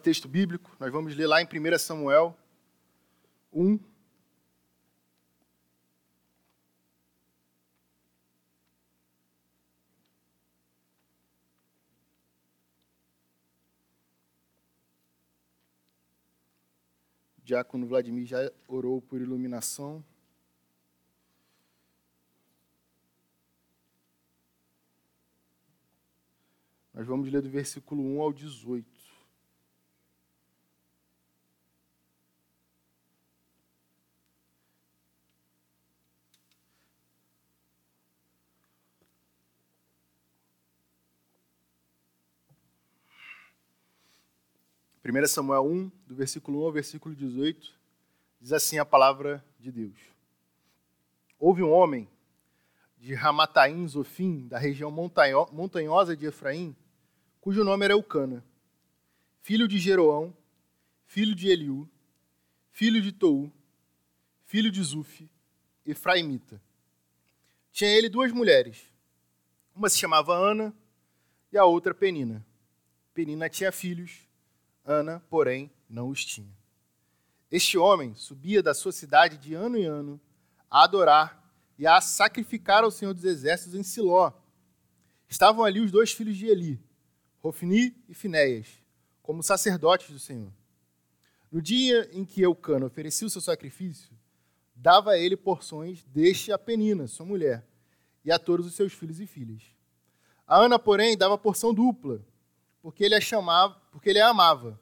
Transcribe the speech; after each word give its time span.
texto 0.00 0.26
bíblico, 0.26 0.74
nós 0.80 0.90
vamos 0.90 1.14
ler 1.14 1.26
lá 1.26 1.42
em 1.42 1.44
1 1.44 1.78
Samuel 1.78 2.36
1. 3.52 3.74
O 3.74 3.80
diácono 17.42 17.86
Vladimir 17.86 18.26
já 18.26 18.50
orou 18.66 19.02
por 19.02 19.20
iluminação. 19.20 20.02
Nós 26.94 27.06
vamos 27.06 27.30
ler 27.30 27.42
do 27.42 27.50
versículo 27.50 28.02
1 28.02 28.20
ao 28.20 28.32
18. 28.32 28.99
Primeira 45.10 45.26
Samuel 45.26 45.64
1, 45.64 45.90
do 46.06 46.14
versículo 46.14 46.60
1 46.60 46.64
ao 46.66 46.72
versículo 46.72 47.16
18, 47.16 47.74
diz 48.40 48.52
assim 48.52 48.78
a 48.78 48.84
palavra 48.84 49.44
de 49.58 49.72
Deus. 49.72 49.98
Houve 51.36 51.64
um 51.64 51.72
homem 51.72 52.08
de 52.96 53.12
Ramataim 53.12 53.88
Zofim, 53.88 54.46
da 54.46 54.56
região 54.56 54.88
montanhosa 54.88 56.16
de 56.16 56.26
Efraim, 56.26 56.76
cujo 57.40 57.64
nome 57.64 57.86
era 57.86 57.94
Eucana, 57.94 58.44
filho 59.42 59.66
de 59.66 59.80
Jeroão, 59.80 60.32
filho 61.06 61.34
de 61.34 61.48
Eliú, 61.48 61.88
filho 62.70 63.02
de 63.02 63.10
Tou, 63.10 63.50
filho 64.46 64.70
de 64.70 64.80
Zufi, 64.80 65.28
Efraimita. 65.84 66.62
Tinha 67.72 67.90
ele 67.90 68.08
duas 68.08 68.30
mulheres. 68.30 68.84
Uma 69.74 69.90
se 69.90 69.98
chamava 69.98 70.36
Ana 70.36 70.72
e 71.52 71.58
a 71.58 71.64
outra 71.64 71.92
Penina. 71.92 72.46
Penina 73.12 73.48
tinha 73.48 73.72
filhos, 73.72 74.29
Ana, 74.84 75.22
porém, 75.28 75.70
não 75.88 76.08
os 76.08 76.24
tinha. 76.24 76.58
Este 77.50 77.76
homem 77.76 78.14
subia 78.14 78.62
da 78.62 78.72
sua 78.72 78.92
cidade 78.92 79.36
de 79.36 79.54
ano 79.54 79.76
em 79.76 79.84
ano 79.84 80.20
a 80.70 80.84
adorar 80.84 81.40
e 81.78 81.86
a 81.86 82.00
sacrificar 82.00 82.84
ao 82.84 82.90
Senhor 82.90 83.12
dos 83.12 83.24
Exércitos 83.24 83.74
em 83.74 83.82
Siló. 83.82 84.32
Estavam 85.28 85.64
ali 85.64 85.80
os 85.80 85.90
dois 85.90 86.12
filhos 86.12 86.36
de 86.36 86.46
Eli, 86.46 86.80
Rofni 87.40 87.96
e 88.08 88.14
Finéias, 88.14 88.68
como 89.22 89.42
sacerdotes 89.42 90.10
do 90.10 90.18
Senhor. 90.18 90.52
No 91.50 91.60
dia 91.60 92.08
em 92.12 92.24
que 92.24 92.42
Eucano 92.42 92.86
oferecia 92.86 93.26
o 93.26 93.30
seu 93.30 93.40
sacrifício, 93.40 94.12
dava 94.74 95.12
a 95.12 95.18
ele 95.18 95.36
porções 95.36 96.04
deste 96.04 96.52
a 96.52 96.58
Penina, 96.58 97.08
sua 97.08 97.26
mulher, 97.26 97.66
e 98.24 98.30
a 98.30 98.38
todos 98.38 98.66
os 98.66 98.74
seus 98.74 98.92
filhos 98.92 99.18
e 99.18 99.26
filhas. 99.26 99.62
A 100.46 100.58
Ana, 100.58 100.78
porém, 100.78 101.16
dava 101.16 101.38
porção 101.38 101.72
dupla, 101.74 102.24
porque 102.82 103.04
ele 103.04 103.14
a 103.14 103.20
chamava, 103.20 103.79
porque 103.90 104.10
ele 104.10 104.20
a 104.20 104.28
amava, 104.28 104.80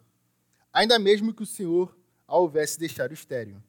ainda 0.73 0.99
mesmo 0.99 1.33
que 1.33 1.43
o 1.43 1.47
Senhor 1.47 1.97
a 2.27 2.37
houvesse 2.37 2.79
deixado 2.79 3.13
estéril. 3.13 3.63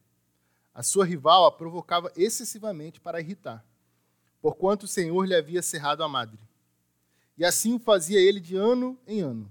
A 0.74 0.82
sua 0.82 1.04
rival 1.04 1.46
a 1.46 1.52
provocava 1.52 2.12
excessivamente 2.16 3.00
para 3.00 3.20
irritar, 3.20 3.64
porquanto 4.40 4.84
o 4.84 4.88
Senhor 4.88 5.24
lhe 5.24 5.34
havia 5.34 5.62
cerrado 5.62 6.02
a 6.02 6.08
madre. 6.08 6.40
E 7.36 7.44
assim 7.44 7.74
o 7.74 7.78
fazia 7.78 8.20
ele 8.20 8.38
de 8.38 8.54
ano 8.54 8.98
em 9.06 9.20
ano. 9.20 9.50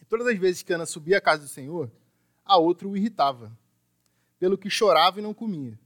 E 0.00 0.04
todas 0.04 0.26
as 0.26 0.38
vezes 0.38 0.62
que 0.62 0.72
Ana 0.72 0.86
subia 0.86 1.18
à 1.18 1.20
casa 1.20 1.42
do 1.42 1.48
Senhor, 1.48 1.90
a 2.44 2.56
outra 2.56 2.88
o 2.88 2.96
irritava, 2.96 3.56
pelo 4.38 4.58
que 4.58 4.70
chorava 4.70 5.18
e 5.18 5.22
não 5.22 5.34
comia. 5.34 5.78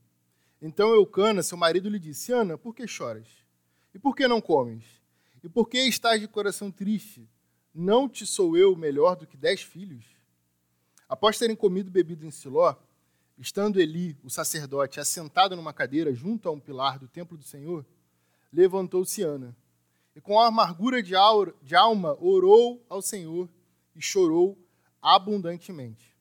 Então 0.61 0.95
Eucana, 0.95 1.43
seu 1.43 1.57
marido, 1.57 1.89
lhe 1.89 1.99
disse: 1.99 2.33
Ana, 2.33 2.57
por 2.57 2.75
que 2.75 2.87
choras? 2.87 3.29
E 3.95 3.99
por 3.99 4.15
que 4.15 4.27
não 4.29 4.41
comes? 4.41 4.85
E 5.43 5.49
por 5.49 5.69
que 5.69 5.79
estás 5.79 6.21
de 6.21 6.29
coração 6.29 6.71
triste? 6.71 7.29
Não 7.79 8.09
te 8.09 8.25
sou 8.25 8.57
eu 8.57 8.75
melhor 8.75 9.17
do 9.17 9.27
que 9.27 9.37
dez 9.37 9.61
filhos? 9.61 10.07
Após 11.07 11.39
terem 11.39 11.55
comido 11.55 11.89
e 11.89 11.93
bebido 11.93 12.25
em 12.25 12.31
Siló, 12.31 12.75
Estando 13.37 13.79
Eli, 13.79 14.17
o 14.25 14.31
sacerdote, 14.31 14.99
assentado 14.99 15.55
numa 15.55 15.75
cadeira 15.75 16.15
junto 16.15 16.49
a 16.49 16.53
um 16.53 16.59
pilar 16.59 16.99
do 16.99 17.07
templo 17.07 17.37
do 17.37 17.45
Senhor, 17.45 17.85
levantou-se 18.51 19.23
Ana. 19.23 19.55
E 20.15 20.23
com 20.23 20.41
amargura 20.41 21.03
de, 21.03 21.15
alma 21.15 22.17
orou 22.19 22.83
ao 22.89 23.03
Senhor 23.03 23.47
e 23.95 24.01
chorou 24.01 24.59
abundantemente. 25.03 26.17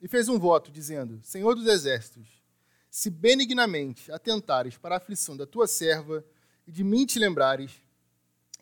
E 0.00 0.06
fez 0.06 0.28
um 0.28 0.38
voto, 0.38 0.70
dizendo: 0.70 1.20
Senhor 1.24 1.56
dos 1.56 1.66
exércitos, 1.66 2.40
se 2.88 3.10
benignamente 3.10 4.12
atentares 4.12 4.78
para 4.78 4.94
a 4.94 4.98
aflição 4.98 5.36
da 5.36 5.44
tua 5.44 5.66
serva 5.66 6.24
e 6.68 6.70
de 6.70 6.84
mim 6.84 7.04
te 7.04 7.18
lembrares, 7.18 7.82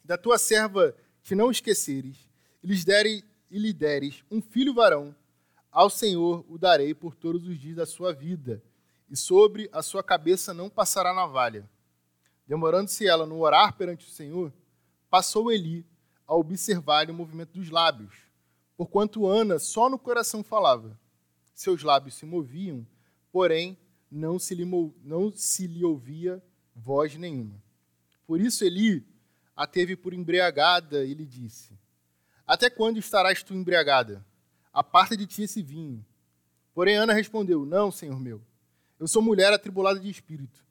da 0.03 0.17
tua 0.17 0.39
serva 0.39 0.97
te 1.23 1.35
não 1.35 1.51
esqueceres, 1.51 2.28
lhes 2.63 2.85
deres, 2.85 3.23
e 3.51 3.59
lhe 3.59 3.73
deres 3.73 4.23
um 4.31 4.41
filho 4.41 4.75
varão, 4.75 5.15
ao 5.71 5.89
Senhor 5.89 6.45
o 6.49 6.59
darei 6.59 6.95
por 6.95 7.15
todos 7.15 7.47
os 7.47 7.59
dias 7.59 7.77
da 7.77 7.87
sua 7.87 8.13
vida, 8.13 8.63
e 9.09 9.17
sobre 9.17 9.69
a 9.73 9.83
sua 9.83 10.03
cabeça 10.03 10.53
não 10.53 10.69
passará 10.69 11.15
navalha. 11.15 11.69
Demorando-se 12.47 13.07
ela 13.07 13.27
no 13.27 13.41
orar 13.41 13.77
perante 13.77 14.07
o 14.07 14.11
Senhor, 14.11 14.53
passou 15.11 15.51
Eli 15.51 15.87
a 16.27 16.35
observar 16.35 17.09
o 17.11 17.15
movimento 17.15 17.53
dos 17.53 17.71
lábios, 17.71 18.15
porquanto 18.77 19.27
Ana 19.27 19.59
só 19.59 19.89
no 19.89 19.99
coração 19.99 20.43
falava. 20.43 20.99
Seus 21.55 21.83
lábios 21.83 22.15
se 22.15 22.27
moviam, 22.27 22.87
porém 23.33 23.77
não 24.11 24.39
se 24.39 24.55
lhe, 24.55 24.65
não 25.03 25.33
se 25.33 25.67
lhe 25.67 25.85
ouvia 25.85 26.43
voz 26.75 27.17
nenhuma. 27.17 27.63
Por 28.27 28.41
isso 28.41 28.65
Eli 28.65 29.07
a 29.57 29.67
teve 29.67 29.97
por 29.97 30.13
embriagada 30.13 31.05
e 31.05 31.15
lhe 31.15 31.27
disse: 31.27 31.73
Até 32.49 32.69
quando 32.69 32.99
estarás 32.99 33.45
tu 33.45 33.55
embriagada? 33.55 34.27
aparta 34.79 35.17
de 35.17 35.27
ti 35.27 35.43
esse 35.43 35.61
vinho. 35.61 36.05
Porém, 36.73 36.97
Ana 36.97 37.13
respondeu: 37.13 37.67
Não, 37.67 37.91
senhor 37.91 38.21
meu. 38.21 38.41
Eu 38.99 39.09
sou 39.09 39.21
mulher 39.21 39.53
atribulada 39.53 39.99
de 39.99 40.09
espírito. 40.09 40.65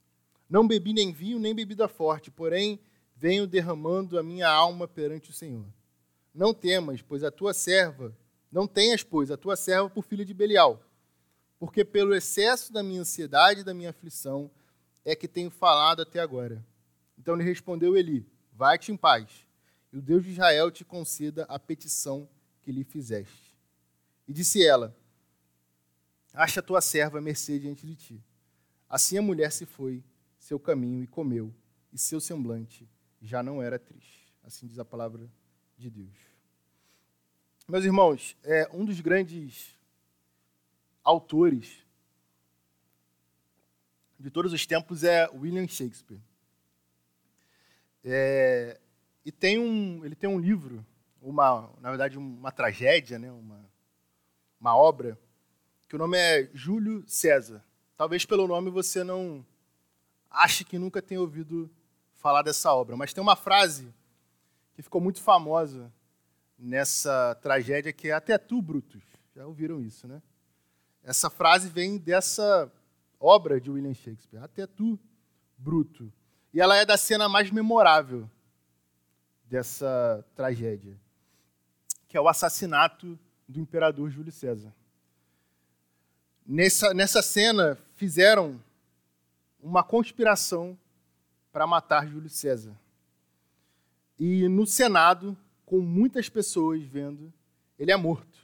Não 0.50 0.68
bebi 0.68 0.94
nem 0.94 1.12
vinho, 1.12 1.40
nem 1.40 1.54
bebida 1.54 1.88
forte, 1.88 2.32
porém 2.32 2.80
venho 3.16 3.46
derramando 3.46 4.18
a 4.18 4.24
minha 4.24 4.50
alma 4.50 4.88
perante 4.88 5.30
o 5.30 5.34
Senhor. 5.34 5.66
Não 6.34 6.54
temas, 6.54 7.02
pois 7.02 7.24
a 7.24 7.32
tua 7.32 7.54
serva, 7.54 8.16
não 8.50 8.66
tenhas, 8.66 9.04
pois, 9.04 9.30
a 9.30 9.36
tua 9.36 9.58
serva 9.58 9.90
por 9.90 10.04
filha 10.04 10.24
de 10.24 10.34
Belial, 10.34 10.82
porque 11.60 11.84
pelo 11.84 12.16
excesso 12.16 12.72
da 12.72 12.82
minha 12.82 13.02
ansiedade 13.02 13.62
e 13.62 13.64
da 13.64 13.74
minha 13.74 13.90
aflição 13.90 14.50
é 15.04 15.16
que 15.16 15.28
tenho 15.28 15.50
falado 15.50 16.02
até 16.02 16.20
agora. 16.20 16.66
Então 17.18 17.36
lhe 17.36 17.44
respondeu 17.44 17.98
Eli: 17.98 18.26
Vai-te 18.54 18.92
em 18.92 18.96
paz, 18.96 19.46
e 19.92 19.98
o 19.98 20.02
Deus 20.02 20.24
de 20.24 20.32
Israel 20.32 20.70
te 20.70 20.84
conceda 20.84 21.44
a 21.46 21.58
petição 21.58 22.30
que 22.62 22.72
lhe 22.72 22.84
fizeste. 22.84 23.56
E 24.28 24.34
disse 24.34 24.66
ela: 24.66 24.96
Acha 26.34 26.62
tua 26.62 26.82
serva 26.82 27.22
mercê 27.22 27.58
diante 27.58 27.86
de 27.86 27.96
ti. 27.96 28.24
Assim 28.90 29.18
a 29.18 29.22
mulher 29.22 29.52
se 29.52 29.66
foi 29.66 30.04
seu 30.38 30.60
caminho 30.60 31.04
e 31.04 31.08
comeu, 31.08 31.54
e 31.92 31.98
seu 31.98 32.20
semblante 32.20 32.88
já 33.22 33.42
não 33.42 33.62
era 33.62 33.80
triste. 33.80 34.34
Assim 34.44 34.68
diz 34.68 34.80
a 34.80 34.86
palavra 34.86 35.30
de 35.78 35.90
Deus. 35.90 36.16
Meus 37.68 37.84
irmãos, 37.84 38.38
é, 38.44 38.70
um 38.72 38.86
dos 38.86 39.00
grandes 39.02 39.76
autores 41.04 41.86
de 44.20 44.32
todos 44.32 44.54
os 44.54 44.66
tempos 44.66 45.04
é 45.04 45.30
William 45.30 45.68
Shakespeare. 45.68 46.20
É, 48.04 48.80
e 49.28 49.32
tem 49.34 49.60
um, 49.60 50.06
ele 50.06 50.16
tem 50.16 50.30
um 50.30 50.40
livro, 50.40 50.86
uma, 51.22 51.70
na 51.82 51.90
verdade, 51.90 52.18
uma 52.18 52.50
tragédia, 52.50 53.20
né, 53.20 53.30
uma, 53.30 53.60
uma 54.58 54.74
obra, 54.74 55.20
que 55.86 55.98
o 55.98 56.00
nome 56.00 56.18
é 56.18 56.50
Júlio 56.54 57.04
César. 57.06 57.62
Talvez 57.98 58.26
pelo 58.26 58.48
nome 58.48 58.70
você 58.70 59.04
não 59.04 59.46
ache 60.32 60.64
que 60.64 60.80
nunca 60.80 61.02
tenha 61.02 61.20
ouvido 61.20 61.70
falar 62.16 62.42
dessa 62.42 62.74
obra, 62.74 62.96
mas 62.96 63.12
tem 63.12 63.22
uma 63.22 63.36
frase 63.36 63.94
que 64.74 64.82
ficou 64.82 65.02
muito 65.02 65.20
famosa 65.20 65.92
nessa 66.58 67.36
tragédia 67.42 67.92
que 67.92 68.08
é 68.08 68.14
até 68.14 68.38
tu, 68.38 68.62
Brutus. 68.62 69.04
Já 69.36 69.46
ouviram 69.46 69.82
isso, 69.82 70.08
né? 70.08 70.22
Essa 71.04 71.30
frase 71.30 71.68
vem 71.68 71.98
dessa 71.98 72.72
obra 73.20 73.60
de 73.60 73.70
William 73.70 73.94
Shakespeare, 73.94 74.42
até 74.42 74.66
tu, 74.66 74.98
Bruto. 75.58 76.14
E 76.54 76.62
ela 76.62 76.78
é 76.78 76.86
da 76.86 76.96
cena 76.96 77.28
mais 77.28 77.52
memorável 77.52 78.30
dessa 79.50 80.26
tragédia, 80.36 80.96
que 82.08 82.18
é 82.18 82.22
o 82.22 82.28
assassinato 82.28 83.18
do 83.48 83.60
imperador 83.60 84.10
Júlio 84.10 84.32
César. 84.32 84.74
Nessa, 86.46 86.94
nessa 86.94 87.22
cena, 87.22 87.78
fizeram 87.96 88.62
uma 89.60 89.84
conspiração 89.84 90.78
para 91.52 91.68
matar 91.68 92.08
Júlio 92.08 92.30
César. 92.30 92.78
E 94.20 94.48
no 94.48 94.66
Senado, 94.66 95.38
com 95.66 95.80
muitas 95.80 96.30
pessoas 96.30 96.82
vendo, 96.84 97.34
ele 97.78 97.92
é 97.92 97.98
morto. 97.98 98.38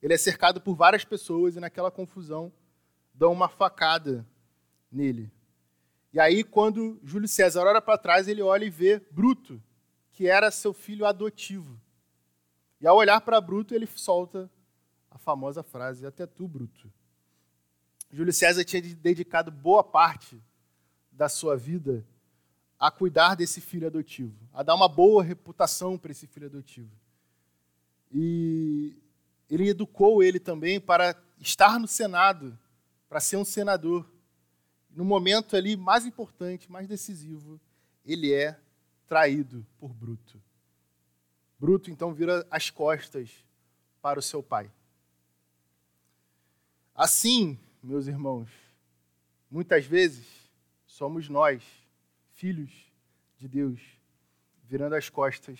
ele 0.00 0.14
é 0.14 0.18
cercado 0.18 0.60
por 0.60 0.74
várias 0.74 1.04
pessoas 1.04 1.56
e 1.56 1.60
naquela 1.60 1.90
confusão 1.90 2.52
dão 3.12 3.32
uma 3.32 3.48
facada 3.48 4.24
nele. 4.92 5.30
E 6.12 6.20
aí, 6.20 6.44
quando 6.44 7.00
Júlio 7.02 7.28
César 7.28 7.64
olha 7.64 7.80
para 7.80 7.98
trás, 7.98 8.28
ele 8.28 8.40
olha 8.40 8.64
e 8.64 8.70
vê 8.70 9.00
Bruto, 9.10 9.60
que 10.18 10.26
era 10.26 10.50
seu 10.50 10.72
filho 10.72 11.06
adotivo. 11.06 11.80
E 12.80 12.88
ao 12.88 12.96
olhar 12.96 13.20
para 13.20 13.40
Bruto, 13.40 13.72
ele 13.72 13.86
solta 13.86 14.50
a 15.08 15.16
famosa 15.16 15.62
frase: 15.62 16.04
Até 16.04 16.26
tu, 16.26 16.48
Bruto. 16.48 16.92
Júlio 18.10 18.32
César 18.32 18.64
tinha 18.64 18.82
dedicado 18.82 19.52
boa 19.52 19.84
parte 19.84 20.42
da 21.12 21.28
sua 21.28 21.56
vida 21.56 22.04
a 22.80 22.90
cuidar 22.90 23.36
desse 23.36 23.60
filho 23.60 23.86
adotivo, 23.86 24.34
a 24.52 24.64
dar 24.64 24.74
uma 24.74 24.88
boa 24.88 25.22
reputação 25.22 25.96
para 25.96 26.10
esse 26.10 26.26
filho 26.26 26.46
adotivo. 26.46 26.90
E 28.12 28.96
ele 29.48 29.68
educou 29.68 30.20
ele 30.20 30.40
também 30.40 30.80
para 30.80 31.14
estar 31.38 31.78
no 31.78 31.86
Senado, 31.86 32.58
para 33.08 33.20
ser 33.20 33.36
um 33.36 33.44
senador. 33.44 34.04
No 34.90 35.04
momento 35.04 35.54
ali 35.54 35.76
mais 35.76 36.04
importante, 36.04 36.68
mais 36.72 36.88
decisivo, 36.88 37.60
ele 38.04 38.34
é 38.34 38.58
traído 39.08 39.66
por 39.78 39.92
Bruto. 39.92 40.40
Bruto 41.58 41.90
então 41.90 42.12
vira 42.12 42.46
as 42.50 42.70
costas 42.70 43.44
para 44.00 44.18
o 44.18 44.22
seu 44.22 44.42
pai. 44.42 44.70
Assim, 46.94 47.58
meus 47.82 48.06
irmãos, 48.06 48.50
muitas 49.50 49.84
vezes 49.84 50.26
somos 50.86 51.28
nós, 51.28 51.64
filhos 52.34 52.70
de 53.36 53.48
Deus, 53.48 53.80
virando 54.64 54.94
as 54.94 55.08
costas 55.08 55.58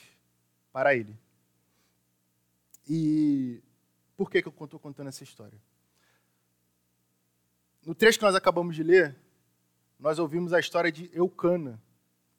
para 0.73 0.95
Ele. 0.95 1.17
E 2.89 3.63
por 4.17 4.31
que, 4.31 4.43
que 4.43 4.49
eu 4.49 4.65
estou 4.65 4.81
contando 4.81 5.09
essa 5.09 5.25
história? 5.25 5.59
No 7.85 7.95
trecho 7.95 8.19
que 8.19 8.25
nós 8.25 8.35
acabamos 8.35 8.75
de 8.75 8.83
ler, 8.83 9.17
nós 9.99 10.19
ouvimos 10.19 10.53
a 10.53 10.61
história 10.61 10.93
de 10.93 11.11
Eucana 11.13 11.81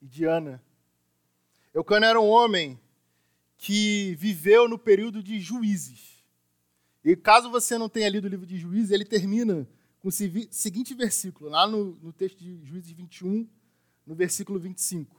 e 0.01 0.07
de 0.07 0.25
Ana. 0.25 0.61
Eucana 1.73 2.07
era 2.07 2.19
um 2.19 2.27
homem 2.27 2.79
que 3.57 4.15
viveu 4.15 4.67
no 4.67 4.79
período 4.79 5.21
de 5.21 5.39
juízes. 5.39 6.23
E 7.03 7.15
caso 7.15 7.49
você 7.49 7.77
não 7.77 7.89
tenha 7.89 8.09
lido 8.09 8.25
o 8.25 8.29
livro 8.29 8.45
de 8.45 8.57
Juízes, 8.57 8.91
ele 8.91 9.05
termina 9.05 9.67
com 9.99 10.09
o 10.09 10.11
seguinte 10.11 10.93
versículo, 10.93 11.49
lá 11.49 11.67
no, 11.67 11.95
no 12.01 12.13
texto 12.13 12.37
de 12.37 12.65
Juízes 12.65 12.91
21, 12.91 13.47
no 14.05 14.15
versículo 14.15 14.59
25. 14.59 15.15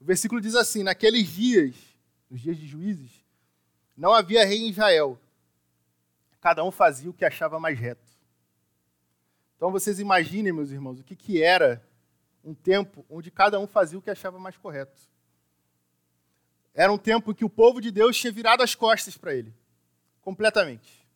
O 0.00 0.04
versículo 0.04 0.40
diz 0.40 0.54
assim: 0.54 0.82
Naqueles 0.82 1.28
dias, 1.28 1.74
nos 2.30 2.40
dias 2.40 2.56
de 2.56 2.66
Juízes, 2.66 3.10
não 3.96 4.12
havia 4.12 4.44
rei 4.44 4.58
em 4.58 4.68
Israel. 4.68 5.18
Cada 6.40 6.62
um 6.64 6.70
fazia 6.70 7.10
o 7.10 7.14
que 7.14 7.24
achava 7.24 7.58
mais 7.58 7.78
reto. 7.78 8.12
Então 9.56 9.70
vocês 9.72 9.98
imaginem, 9.98 10.52
meus 10.52 10.70
irmãos, 10.70 11.00
o 11.00 11.04
que, 11.04 11.16
que 11.16 11.42
era 11.42 11.82
um 12.44 12.54
tempo 12.54 13.04
onde 13.08 13.30
cada 13.30 13.58
um 13.58 13.66
fazia 13.66 13.98
o 13.98 14.02
que 14.02 14.10
achava 14.10 14.38
mais 14.38 14.56
correto. 14.56 15.00
Era 16.74 16.92
um 16.92 16.98
tempo 16.98 17.32
que 17.32 17.44
o 17.44 17.48
povo 17.50 17.80
de 17.80 17.92
Deus 17.92 18.16
tinha 18.16 18.32
virado 18.32 18.62
as 18.62 18.74
costas 18.74 19.16
para 19.16 19.32
ele, 19.32 19.54
completamente. 20.20 21.06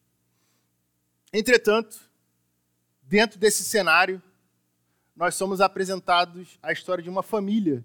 Entretanto, 1.32 1.98
dentro 3.02 3.38
desse 3.38 3.64
cenário, 3.64 4.22
nós 5.16 5.34
somos 5.34 5.60
apresentados 5.60 6.56
a 6.62 6.70
história 6.70 7.02
de 7.02 7.10
uma 7.10 7.24
família 7.24 7.84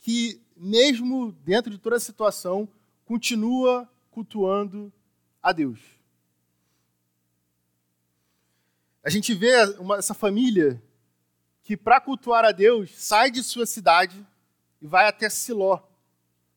que, 0.00 0.42
mesmo 0.54 1.32
dentro 1.42 1.70
de 1.70 1.78
toda 1.78 1.96
a 1.96 2.00
situação, 2.00 2.68
continua 3.06 3.88
cultuando 4.10 4.92
a 5.42 5.52
Deus. 5.52 5.80
A 9.02 9.08
gente 9.08 9.32
vê 9.32 9.64
uma, 9.78 9.96
essa 9.96 10.12
família 10.12 10.80
que, 11.62 11.78
para 11.78 11.98
cultuar 11.98 12.44
a 12.44 12.52
Deus, 12.52 12.90
sai 12.94 13.30
de 13.30 13.42
sua 13.42 13.64
cidade 13.64 14.24
e 14.82 14.86
vai 14.86 15.08
até 15.08 15.30
Siló 15.30 15.91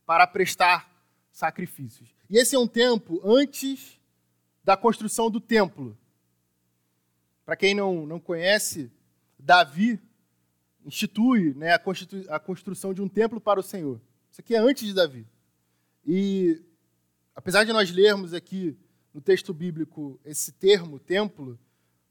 para 0.06 0.28
prestar 0.28 0.90
sacrifícios. 1.32 2.10
E 2.30 2.38
esse 2.38 2.56
é 2.56 2.60
um 2.60 2.68
tempo 2.68 3.20
antes 3.24 4.00
da 4.64 4.76
construção 4.76 5.30
do 5.30 5.40
templo. 5.40 5.98
Para 7.46 7.56
quem 7.56 7.76
não, 7.76 8.06
não 8.06 8.20
conhece, 8.20 8.92
Davi 9.38 10.00
institui 10.86 11.54
né, 11.56 11.74
a, 11.74 11.82
a 12.36 12.40
construção 12.40 12.94
de 12.94 13.02
um 13.02 13.10
templo 13.10 13.40
para 13.40 13.60
o 13.60 13.64
Senhor. 13.64 14.00
Isso 14.32 14.42
aqui 14.42 14.56
é 14.56 14.60
antes 14.60 14.86
de 14.86 14.94
Davi. 14.94 15.26
E 16.06 16.62
apesar 17.36 17.64
de 17.64 17.74
nós 17.74 17.92
lermos 17.92 18.34
aqui 18.34 18.78
no 19.14 19.22
texto 19.22 19.54
bíblico 19.54 20.20
esse 20.26 20.52
termo, 20.52 21.00
templo, 21.00 21.60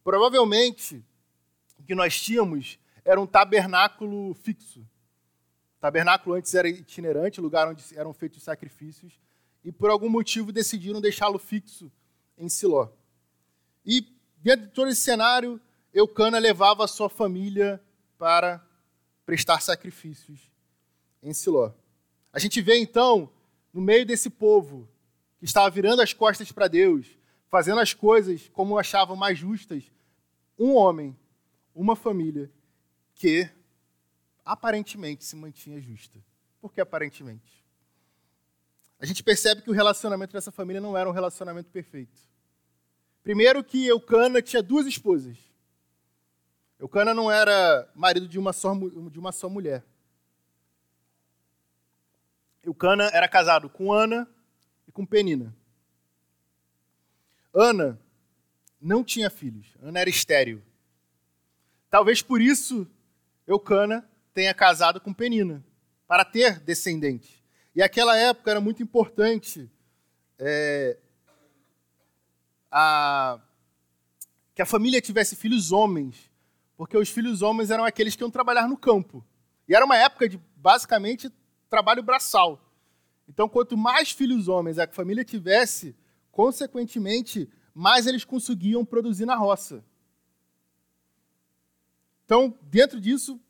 provavelmente 0.03 1.05
o 1.79 1.83
que 1.83 1.95
nós 1.95 2.21
tínhamos 2.21 2.79
era 3.05 3.21
um 3.21 3.27
tabernáculo 3.27 4.35
fixo. 4.35 4.87
Tabernáculo 5.85 6.35
antes 6.35 6.55
era 6.55 6.67
itinerante, 6.67 7.43
lugar 7.43 7.69
onde 7.69 7.85
eram 7.95 8.15
feitos 8.15 8.43
sacrifícios, 8.43 9.21
e 9.63 9.71
por 9.71 9.91
algum 9.91 10.09
motivo 10.09 10.51
decidiram 10.51 10.99
deixá-lo 10.99 11.39
fixo 11.39 11.93
em 12.39 12.49
Siló. 12.49 12.89
E 13.85 14.01
dentro 14.39 14.65
de 14.65 14.73
todo 14.73 14.89
esse 14.89 15.03
cenário, 15.03 15.61
Eucana 15.93 16.39
levava 16.39 16.85
a 16.85 16.89
sua 16.89 17.11
família 17.11 17.85
para 18.17 18.67
prestar 19.27 19.61
sacrifícios 19.61 20.51
em 21.23 21.35
Siló. 21.35 21.71
A 22.33 22.39
gente 22.39 22.63
vê 22.63 22.79
então, 22.79 23.31
no 23.71 23.83
meio 23.83 24.07
desse 24.07 24.31
povo 24.31 24.89
que 25.39 25.45
estava 25.45 25.69
virando 25.69 26.01
as 26.01 26.15
costas 26.15 26.51
para 26.51 26.67
Deus, 26.67 27.07
fazendo 27.51 27.81
as 27.81 27.93
coisas 27.93 28.49
como 28.55 28.79
achavam 28.79 29.17
mais 29.17 29.39
justas, 29.39 29.85
um 30.59 30.77
homem, 30.77 31.15
uma 31.75 31.95
família 31.95 32.51
que 33.15 33.51
aparentemente 34.45 35.25
se 35.25 35.35
mantinha 35.37 35.81
justa. 35.81 36.19
Por 36.61 36.73
que 36.73 36.81
aparentemente? 36.81 37.65
A 38.99 39.07
gente 39.07 39.23
percebe 39.23 39.63
que 39.63 39.71
o 39.71 39.75
relacionamento 39.75 40.33
dessa 40.33 40.53
família 40.53 40.81
não 40.81 40.97
era 40.97 41.09
um 41.09 41.13
relacionamento 41.13 41.71
perfeito. 41.71 42.21
Primeiro 43.23 43.65
que 43.65 43.87
Eucana 43.87 44.43
tinha 44.43 44.63
duas 44.63 44.87
esposas. 44.87 45.37
Eucana 46.79 47.15
não 47.15 47.31
era 47.31 47.91
marido 47.95 48.29
de 48.29 48.39
uma 48.39 48.53
só, 48.53 48.75
de 48.75 49.19
uma 49.19 49.33
só 49.33 49.49
mulher. 49.49 49.85
Eucana 52.63 53.11
era 53.13 53.29
casado 53.29 53.69
com 53.69 53.93
Ana 53.93 54.29
e 54.87 54.93
com 54.93 55.05
Penina. 55.05 55.55
Ana 57.53 57.99
não 58.81 59.05
tinha 59.05 59.31
filhos. 59.31 59.67
Ana 59.83 60.01
era 60.01 60.11
estéril. 60.11 60.63
Talvez 61.89 62.21
por 62.21 62.41
isso 62.41 62.87
Eucana 63.47 64.09
tenha 64.35 64.53
casado 64.53 65.01
com 65.01 65.15
Penina, 65.15 65.65
para 66.07 66.25
ter 66.25 66.59
descendentes. 66.59 67.43
E 67.75 67.83
aquela 67.83 68.17
época 68.17 68.51
era 68.51 68.61
muito 68.61 68.83
importante 68.83 69.71
é, 70.39 70.99
a, 72.71 73.41
que 74.55 74.61
a 74.61 74.67
família 74.67 75.01
tivesse 75.01 75.37
filhos 75.37 75.73
homens, 75.73 76.31
porque 76.77 76.97
os 76.97 77.09
filhos 77.09 77.41
homens 77.41 77.71
eram 77.71 77.85
aqueles 77.85 78.17
que 78.17 78.23
iam 78.23 78.31
trabalhar 78.31 78.69
no 78.69 78.77
campo. 78.77 79.25
E 79.69 79.75
era 79.75 79.85
uma 79.85 79.97
época 79.97 80.29
de, 80.29 80.41
basicamente, 80.57 81.33
trabalho 81.71 82.03
braçal. 82.03 82.61
Então, 83.29 83.49
quanto 83.49 83.77
mais 83.77 84.11
filhos 84.11 84.49
homens 84.49 84.79
a 84.79 84.87
família 84.89 85.25
tivesse, 85.25 85.97
consequentemente, 86.31 87.49
mais 87.73 88.07
eles 88.07 88.25
conseguiam 88.25 88.85
produzir 88.85 89.25
na 89.25 89.37
roça. 89.37 89.85
Então, 92.25 92.57
dentro 92.63 93.01
disso, 93.01 93.41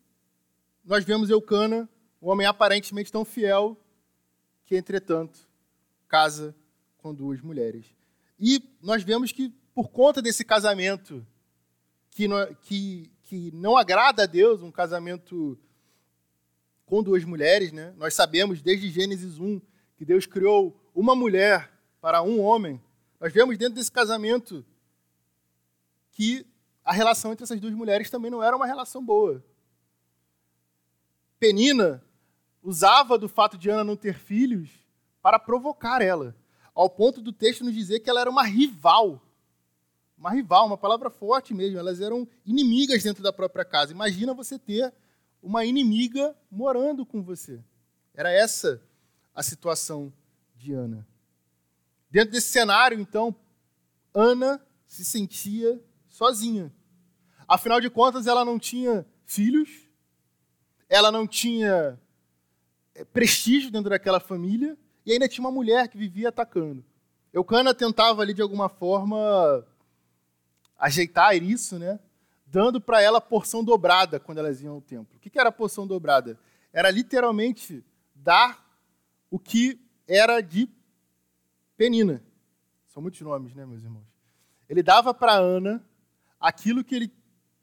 nós 0.84 1.04
vemos 1.04 1.30
Eucana, 1.30 1.88
um 2.20 2.28
homem 2.28 2.46
aparentemente 2.46 3.10
tão 3.10 3.24
fiel, 3.24 3.76
que, 4.64 4.76
entretanto, 4.76 5.48
casa 6.08 6.54
com 6.98 7.14
duas 7.14 7.40
mulheres. 7.40 7.86
E 8.38 8.62
nós 8.82 9.02
vemos 9.02 9.32
que, 9.32 9.50
por 9.74 9.88
conta 9.88 10.20
desse 10.20 10.44
casamento 10.44 11.26
que 12.10 12.28
não, 12.28 12.54
que, 12.62 13.10
que 13.24 13.50
não 13.52 13.76
agrada 13.76 14.22
a 14.22 14.26
Deus, 14.26 14.62
um 14.62 14.70
casamento 14.70 15.58
com 16.86 17.02
duas 17.02 17.24
mulheres, 17.24 17.72
né? 17.72 17.92
nós 17.96 18.14
sabemos 18.14 18.62
desde 18.62 18.90
Gênesis 18.90 19.38
1 19.38 19.60
que 19.96 20.04
Deus 20.04 20.26
criou 20.26 20.78
uma 20.94 21.14
mulher 21.14 21.70
para 22.00 22.22
um 22.22 22.40
homem. 22.40 22.80
Nós 23.18 23.32
vemos 23.32 23.56
dentro 23.56 23.74
desse 23.74 23.90
casamento 23.90 24.64
que 26.12 26.46
a 26.84 26.92
relação 26.92 27.32
entre 27.32 27.44
essas 27.44 27.60
duas 27.60 27.74
mulheres 27.74 28.10
também 28.10 28.30
não 28.30 28.42
era 28.42 28.54
uma 28.54 28.66
relação 28.66 29.04
boa. 29.04 29.42
Penina 31.38 32.02
usava 32.62 33.18
do 33.18 33.28
fato 33.28 33.58
de 33.58 33.68
Ana 33.68 33.84
não 33.84 33.96
ter 33.96 34.18
filhos 34.18 34.70
para 35.20 35.38
provocar 35.38 36.00
ela 36.02 36.34
ao 36.74 36.90
ponto 36.90 37.20
do 37.20 37.32
texto 37.32 37.64
nos 37.64 37.74
dizer 37.74 38.00
que 38.00 38.10
ela 38.10 38.20
era 38.20 38.30
uma 38.30 38.44
rival. 38.44 39.22
Uma 40.18 40.30
rival, 40.30 40.66
uma 40.66 40.76
palavra 40.76 41.10
forte 41.10 41.54
mesmo. 41.54 41.78
Elas 41.78 42.00
eram 42.00 42.26
inimigas 42.44 43.02
dentro 43.02 43.22
da 43.22 43.32
própria 43.32 43.64
casa. 43.64 43.92
Imagina 43.92 44.34
você 44.34 44.58
ter 44.58 44.92
uma 45.42 45.64
inimiga 45.64 46.36
morando 46.50 47.04
com 47.04 47.22
você. 47.22 47.62
Era 48.14 48.30
essa 48.30 48.82
a 49.34 49.42
situação 49.42 50.12
de 50.56 50.72
Ana. 50.72 51.06
Dentro 52.10 52.32
desse 52.32 52.48
cenário, 52.48 52.98
então, 52.98 53.34
Ana 54.12 54.64
se 54.86 55.04
sentia 55.04 55.80
sozinha. 56.08 56.72
Afinal 57.46 57.80
de 57.80 57.90
contas, 57.90 58.26
ela 58.26 58.44
não 58.44 58.58
tinha 58.58 59.04
filhos, 59.26 59.83
ela 60.94 61.10
não 61.10 61.26
tinha 61.26 61.98
é, 62.94 63.04
prestígio 63.04 63.68
dentro 63.68 63.90
daquela 63.90 64.20
família 64.20 64.78
e 65.04 65.10
ainda 65.10 65.26
tinha 65.26 65.44
uma 65.44 65.50
mulher 65.50 65.88
que 65.88 65.98
vivia 65.98 66.28
atacando. 66.28 66.84
Eucana 67.32 67.74
tentava 67.74 68.22
ali 68.22 68.32
de 68.32 68.40
alguma 68.40 68.68
forma 68.68 69.66
ajeitar 70.78 71.34
isso, 71.34 71.80
né? 71.80 71.98
Dando 72.46 72.80
para 72.80 73.02
ela 73.02 73.20
porção 73.20 73.64
dobrada 73.64 74.20
quando 74.20 74.38
elas 74.38 74.62
iam 74.62 74.74
ao 74.74 74.80
templo. 74.80 75.16
O 75.16 75.18
que 75.18 75.36
era 75.36 75.50
porção 75.50 75.84
dobrada? 75.84 76.38
Era 76.72 76.92
literalmente 76.92 77.84
dar 78.14 78.64
o 79.28 79.36
que 79.36 79.80
era 80.06 80.40
de 80.40 80.68
Penina. 81.76 82.22
São 82.86 83.02
muitos 83.02 83.20
nomes, 83.20 83.52
né, 83.52 83.66
meus 83.66 83.82
irmãos? 83.82 84.06
Ele 84.68 84.80
dava 84.80 85.12
para 85.12 85.32
Ana 85.32 85.84
aquilo 86.38 86.84
que 86.84 86.94
ele 86.94 87.12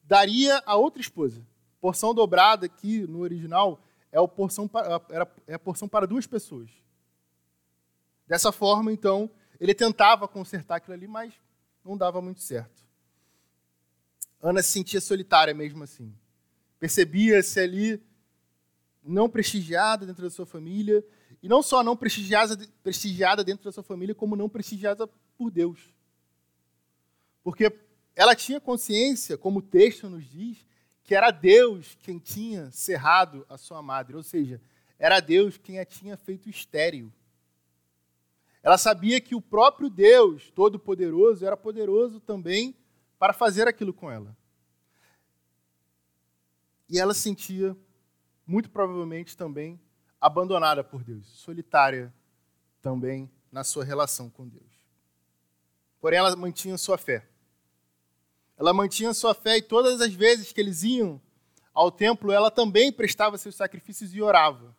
daria 0.04 0.62
a 0.66 0.76
outra 0.76 1.02
esposa. 1.02 1.42
Porção 1.82 2.14
dobrada 2.14 2.68
aqui 2.68 3.02
no 3.08 3.20
original 3.20 3.84
é 4.12 4.20
a 4.20 4.28
porção 4.28 4.68
para, 4.68 5.02
é 5.48 5.56
a 5.56 5.60
porção 5.60 5.88
para 5.88 6.06
duas 6.06 6.28
pessoas. 6.28 6.70
Dessa 8.28 8.52
forma, 8.52 8.94
então, 8.94 9.30
ele 9.60 9.74
tentava 9.74 10.28
consertar 10.28 10.76
aquilo 10.76 10.94
ali, 10.94 11.08
mas 11.08 11.34
não 11.84 11.98
dava 11.98 12.22
muito 12.22 12.40
certo. 12.40 12.82
Ana 14.42 14.62
se 14.62 14.72
sentia 14.72 15.02
solitária 15.02 15.54
mesmo 15.54 15.84
assim. 15.84 16.14
Percebia-se 16.80 17.60
ali 17.60 18.02
não 19.04 19.28
prestigiada 19.28 20.06
dentro 20.06 20.22
da 20.22 20.30
sua 20.30 20.46
família, 20.46 21.04
e 21.42 21.50
não 21.50 21.64
só 21.64 21.84
não 21.84 21.98
prestigiada, 21.98 22.56
prestigiada 22.84 23.44
dentro 23.44 23.66
da 23.66 23.72
sua 23.72 23.84
família, 23.84 24.14
como 24.14 24.36
não 24.36 24.48
prestigiada 24.48 25.08
por 25.36 25.50
Deus. 25.50 25.80
Porque 27.44 27.76
ela 28.16 28.36
tinha 28.36 28.60
consciência, 28.60 29.38
como 29.38 29.60
o 29.60 29.64
texto 29.64 30.08
nos 30.08 30.30
diz, 30.30 30.64
que 31.04 31.16
era 31.16 31.32
Deus 31.32 31.98
quem 32.02 32.20
tinha 32.20 32.72
cerrado 32.72 33.46
a 33.50 33.58
sua 33.58 33.82
madre, 33.82 34.16
ou 34.16 34.24
seja, 34.24 34.62
era 34.98 35.20
Deus 35.20 35.58
quem 35.58 35.80
a 35.80 35.86
tinha 35.86 36.16
feito 36.16 36.50
estéril. 36.50 37.12
Ela 38.62 38.78
sabia 38.78 39.20
que 39.20 39.34
o 39.34 39.42
próprio 39.42 39.90
Deus 39.90 40.52
Todo-Poderoso 40.52 41.46
era 41.46 41.58
poderoso 41.58 42.20
também 42.20 42.76
para 43.18 43.34
fazer 43.34 43.68
aquilo 43.68 43.94
com 43.94 44.12
ela. 44.12 44.38
E 46.88 47.00
ela 47.00 47.14
sentia, 47.14 47.76
muito 48.46 48.70
provavelmente 48.70 49.36
também, 49.36 49.80
abandonada 50.20 50.84
por 50.84 51.04
Deus, 51.04 51.26
solitária 51.26 52.14
também 52.82 53.32
na 53.52 53.64
sua 53.64 53.84
relação 53.84 54.30
com 54.30 54.48
Deus. 54.48 54.72
Porém, 56.00 56.20
ela 56.20 56.36
mantinha 56.36 56.78
sua 56.78 56.98
fé. 56.98 57.28
Ela 58.62 58.74
mantinha 58.74 59.12
sua 59.12 59.34
fé 59.34 59.58
e 59.58 59.62
todas 59.64 60.00
as 60.02 60.14
vezes 60.14 60.52
que 60.52 60.62
eles 60.62 60.84
iam 60.84 61.20
ao 61.74 61.90
templo, 61.90 62.32
ela 62.32 62.52
também 62.52 62.92
prestava 62.92 63.36
seus 63.36 63.56
sacrifícios 63.56 64.14
e 64.14 64.22
orava. 64.22 64.78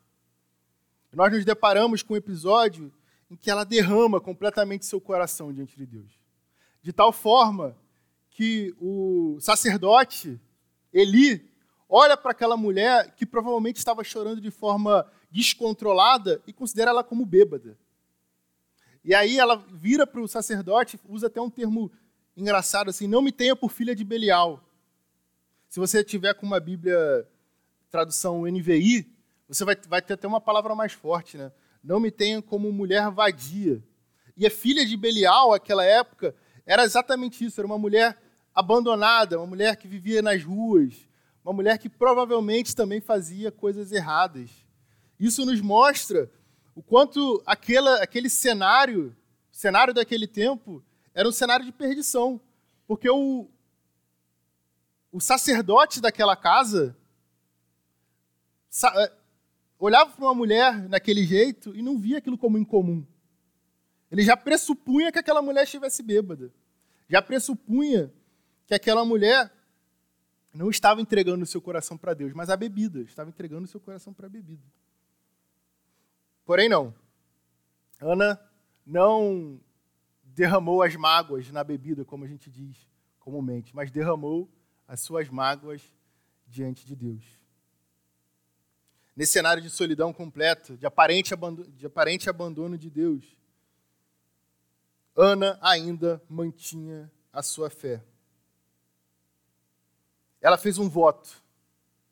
Nós 1.13 1.33
nos 1.33 1.45
deparamos 1.45 2.01
com 2.01 2.15
um 2.15 2.17
episódio 2.17 2.93
em 3.29 3.35
que 3.35 3.51
ela 3.51 3.65
derrama 3.65 4.21
completamente 4.21 4.87
seu 4.87 5.01
coração 5.01 5.53
diante 5.53 5.77
de 5.77 5.85
Deus. 5.85 6.13
De 6.81 6.93
tal 6.93 7.13
forma 7.13 7.77
que 8.31 8.73
o 8.79 9.37
sacerdote, 9.41 10.41
Eli, 10.93 11.45
olha 11.89 12.17
para 12.17 12.31
aquela 12.31 12.57
mulher 12.57 13.13
que 13.17 13.27
provavelmente 13.27 13.79
estava 13.79 14.05
chorando 14.05 14.41
de 14.41 14.53
forma 14.53 15.11
descontrolada 15.29 16.41
e 16.47 16.53
considera 16.53 16.93
ela 16.93 17.03
como 17.03 17.27
bêbada. 17.27 17.77
E 19.05 19.13
aí 19.13 19.41
ela 19.41 19.57
vira 19.57 20.07
para 20.07 20.21
o 20.21 20.29
sacerdote, 20.29 21.01
usa 21.09 21.27
até 21.27 21.41
um 21.41 21.51
termo 21.51 21.91
engraçado 22.37 22.91
assim: 22.91 23.07
não 23.07 23.23
me 23.23 23.33
tenha 23.33 23.55
por 23.55 23.71
filha 23.71 23.95
de 23.95 24.05
Belial. 24.05 24.63
Se 25.69 25.81
você 25.81 26.05
tiver 26.05 26.35
com 26.35 26.47
uma 26.47 26.61
Bíblia 26.61 27.27
tradução 27.91 28.43
NVI, 28.43 29.11
você 29.49 29.65
vai, 29.65 29.77
vai 29.89 30.03
ter 30.03 30.15
até 30.15 30.27
uma 30.27 30.41
palavra 30.41 30.75
mais 30.75 30.93
forte, 30.93 31.37
né? 31.37 31.53
Não 31.83 31.99
me 31.99 32.11
tenha 32.11 32.41
como 32.41 32.73
mulher 32.73 33.11
vadia. 33.11 33.83
E 34.37 34.47
a 34.47 34.51
filha 34.51 34.85
de 34.87 34.97
Belial, 34.97 35.53
naquela 35.53 35.85
época, 35.85 36.35
era 36.67 36.85
exatamente 36.85 37.45
isso: 37.45 37.61
era 37.61 37.67
uma 37.67 37.79
mulher 37.79 38.19
abandonada, 38.55 39.39
uma 39.39 39.47
mulher 39.47 39.77
que 39.77 39.89
vivia 39.89 40.23
nas 40.23 40.43
ruas, 40.45 41.09
uma 41.45 41.53
mulher 41.53 41.79
que 41.79 41.89
provavelmente 41.89 42.75
também 42.75 43.01
fazia 43.01 43.51
coisas 43.51 43.93
erradas. 43.93 44.51
Isso 45.19 45.45
nos 45.45 45.61
mostra 45.61 46.31
o 46.75 46.83
quanto 46.83 47.43
aquela, 47.47 48.03
aquele 48.03 48.29
cenário, 48.29 49.15
cenário 49.51 49.93
daquele 49.93 50.27
tempo, 50.27 50.83
era 51.15 51.29
um 51.29 51.33
cenário 51.33 51.65
de 51.65 51.73
perdição. 51.73 52.41
Porque 52.87 53.09
o, 53.09 53.49
o 55.11 55.21
sacerdote 55.21 56.01
daquela 56.01 56.37
casa 56.37 56.97
eh, 58.97 59.13
olhava 59.79 60.11
para 60.11 60.25
uma 60.25 60.35
mulher 60.35 60.89
naquele 60.89 61.25
jeito 61.25 61.75
e 61.75 61.83
não 61.83 61.99
via 61.99 62.19
aquilo 62.19 62.39
como 62.39 62.59
incomum. 62.59 63.07
Ele 64.11 64.23
já 64.23 64.37
pressupunha 64.37 65.11
que 65.11 65.19
aquela 65.19 65.41
mulher 65.41 65.65
estivesse 65.65 66.03
bêbada. 66.03 66.53
Já 67.09 67.23
pressupunha 67.23 68.13
que 68.67 68.75
aquela 68.75 69.05
mulher 69.05 69.51
não 70.53 70.69
estava 70.69 71.01
entregando 71.01 71.45
o 71.45 71.47
seu 71.47 71.61
coração 71.61 71.97
para 71.97 72.13
Deus, 72.13 72.33
mas 72.35 72.51
a 72.51 72.57
bebida, 72.57 73.01
estava 73.01 73.31
entregando 73.31 73.65
o 73.65 73.69
seu 73.69 73.81
coração 73.81 74.13
para 74.13 74.27
a 74.27 74.31
bebida. 74.31 74.63
Porém, 76.45 76.69
não. 76.69 76.95
Ana 78.01 78.39
não 78.85 79.61
derramou 80.35 80.83
as 80.83 80.95
mágoas 80.97 81.51
na 81.51 81.63
bebida, 81.63 82.05
como 82.05 82.25
a 82.25 82.29
gente 82.29 82.51
diz 82.51 82.89
comumente, 83.19 83.75
mas 83.75 83.91
derramou 83.91 84.51
as 84.87 85.01
suas 85.01 85.29
mágoas 85.29 85.83
diante 86.47 86.85
de 86.85 86.97
Deus. 86.97 87.25
Nesse 89.15 89.33
cenário 89.33 89.63
de 89.63 89.71
solidão 89.71 90.13
completa, 90.13 90.77
de 90.77 90.87
aparente 90.87 91.35
abandono 91.35 91.71
de, 91.71 91.87
aparente 91.87 92.31
abandono 92.31 92.79
de 92.79 92.91
Deus, 92.91 93.25
Ana 95.15 95.59
ainda 95.61 96.23
mantinha 96.29 97.11
a 97.33 97.43
sua 97.43 97.69
fé. 97.69 98.03
Ela 100.41 100.57
fez 100.57 100.79
um 100.79 100.89
voto. 100.89 101.43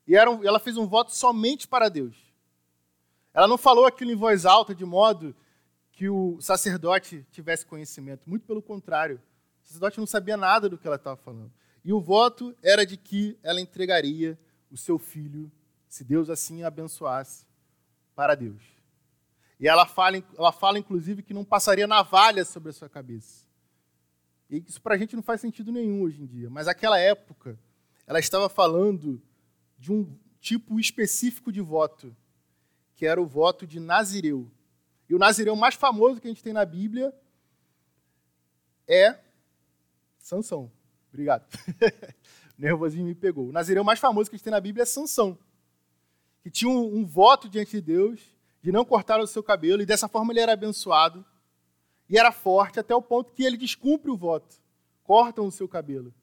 E 0.07 0.15
era 0.15 0.31
um, 0.31 0.45
ela 0.45 0.59
fez 0.59 0.77
um 0.77 0.87
voto 0.87 1.15
somente 1.15 1.67
para 1.67 1.89
Deus. 1.89 2.17
Ela 3.33 3.49
não 3.49 3.57
falou 3.57 3.87
aquilo 3.87 4.11
em 4.11 4.17
voz 4.17 4.45
alta, 4.45 4.75
de 4.75 4.85
modo 4.85 5.35
que 6.01 6.09
o 6.09 6.41
sacerdote 6.41 7.27
tivesse 7.31 7.67
conhecimento. 7.67 8.23
Muito 8.25 8.47
pelo 8.47 8.63
contrário. 8.63 9.21
O 9.63 9.67
sacerdote 9.67 9.99
não 9.99 10.07
sabia 10.07 10.35
nada 10.35 10.67
do 10.67 10.79
que 10.79 10.87
ela 10.87 10.97
estava 10.97 11.15
falando. 11.15 11.53
E 11.85 11.93
o 11.93 12.01
voto 12.01 12.57
era 12.63 12.87
de 12.87 12.97
que 12.97 13.39
ela 13.43 13.61
entregaria 13.61 14.39
o 14.71 14.79
seu 14.79 14.99
filho, 14.99 15.53
se 15.87 16.03
Deus 16.03 16.31
assim 16.31 16.63
a 16.63 16.69
abençoasse, 16.69 17.45
para 18.15 18.35
Deus. 18.35 18.63
E 19.61 19.69
ela 19.69 19.85
fala, 19.85 20.25
ela 20.39 20.53
fala, 20.53 20.79
inclusive, 20.79 21.23
que 21.23 21.35
não 21.35 21.45
passaria 21.45 21.87
navalha 21.87 22.47
sobre 22.47 22.71
a 22.71 22.73
sua 22.73 22.89
cabeça. 22.89 23.47
E 24.49 24.65
isso 24.67 24.81
para 24.81 24.95
a 24.95 24.99
gente 24.99 25.15
não 25.15 25.23
faz 25.23 25.43
sentido 25.43 25.71
nenhum 25.71 26.01
hoje 26.01 26.23
em 26.23 26.27
dia. 26.27 26.49
Mas 26.49 26.65
naquela 26.65 26.99
época, 26.99 27.61
ela 28.07 28.19
estava 28.19 28.49
falando 28.49 29.21
de 29.79 29.93
um 29.93 30.19
tipo 30.41 30.81
específico 30.81 31.53
de 31.53 31.61
voto, 31.61 32.17
que 32.95 33.05
era 33.05 33.21
o 33.21 33.27
voto 33.27 33.67
de 33.67 33.79
Nazireu. 33.79 34.51
E 35.11 35.15
o 35.15 35.19
Nazireu 35.19 35.57
mais 35.57 35.75
famoso 35.75 36.21
que 36.21 36.29
a 36.29 36.31
gente 36.31 36.43
tem 36.43 36.53
na 36.53 36.65
Bíblia 36.65 37.13
é 38.87 39.19
Sansão. 40.21 40.71
Obrigado. 41.09 41.45
o 42.57 42.63
nervosinho 42.63 43.05
me 43.05 43.15
pegou. 43.17 43.49
O 43.49 43.53
Nazireu 43.53 43.83
mais 43.83 43.99
famoso 43.99 44.31
que 44.31 44.37
a 44.37 44.39
gente 44.39 44.45
tem 44.45 44.53
na 44.53 44.61
Bíblia 44.61 44.85
é 44.85 44.87
Sansão, 44.87 45.37
que 46.45 46.49
tinha 46.49 46.71
um, 46.71 46.99
um 46.99 47.05
voto 47.05 47.49
diante 47.49 47.73
de 47.73 47.81
Deus 47.81 48.21
de 48.63 48.71
não 48.71 48.85
cortar 48.85 49.19
o 49.19 49.27
seu 49.27 49.43
cabelo, 49.43 49.83
e 49.83 49.87
dessa 49.87 50.07
forma 50.07 50.33
ele 50.33 50.39
era 50.39 50.53
abençoado, 50.53 51.27
e 52.09 52.17
era 52.17 52.31
forte 52.31 52.79
até 52.79 52.95
o 52.95 53.03
ponto 53.03 53.33
que 53.33 53.43
ele 53.43 53.57
descumpre 53.57 54.13
o 54.13 54.17
voto, 54.17 54.61
cortam 55.03 55.45
o 55.45 55.51
seu 55.51 55.67
cabelo, 55.67 56.15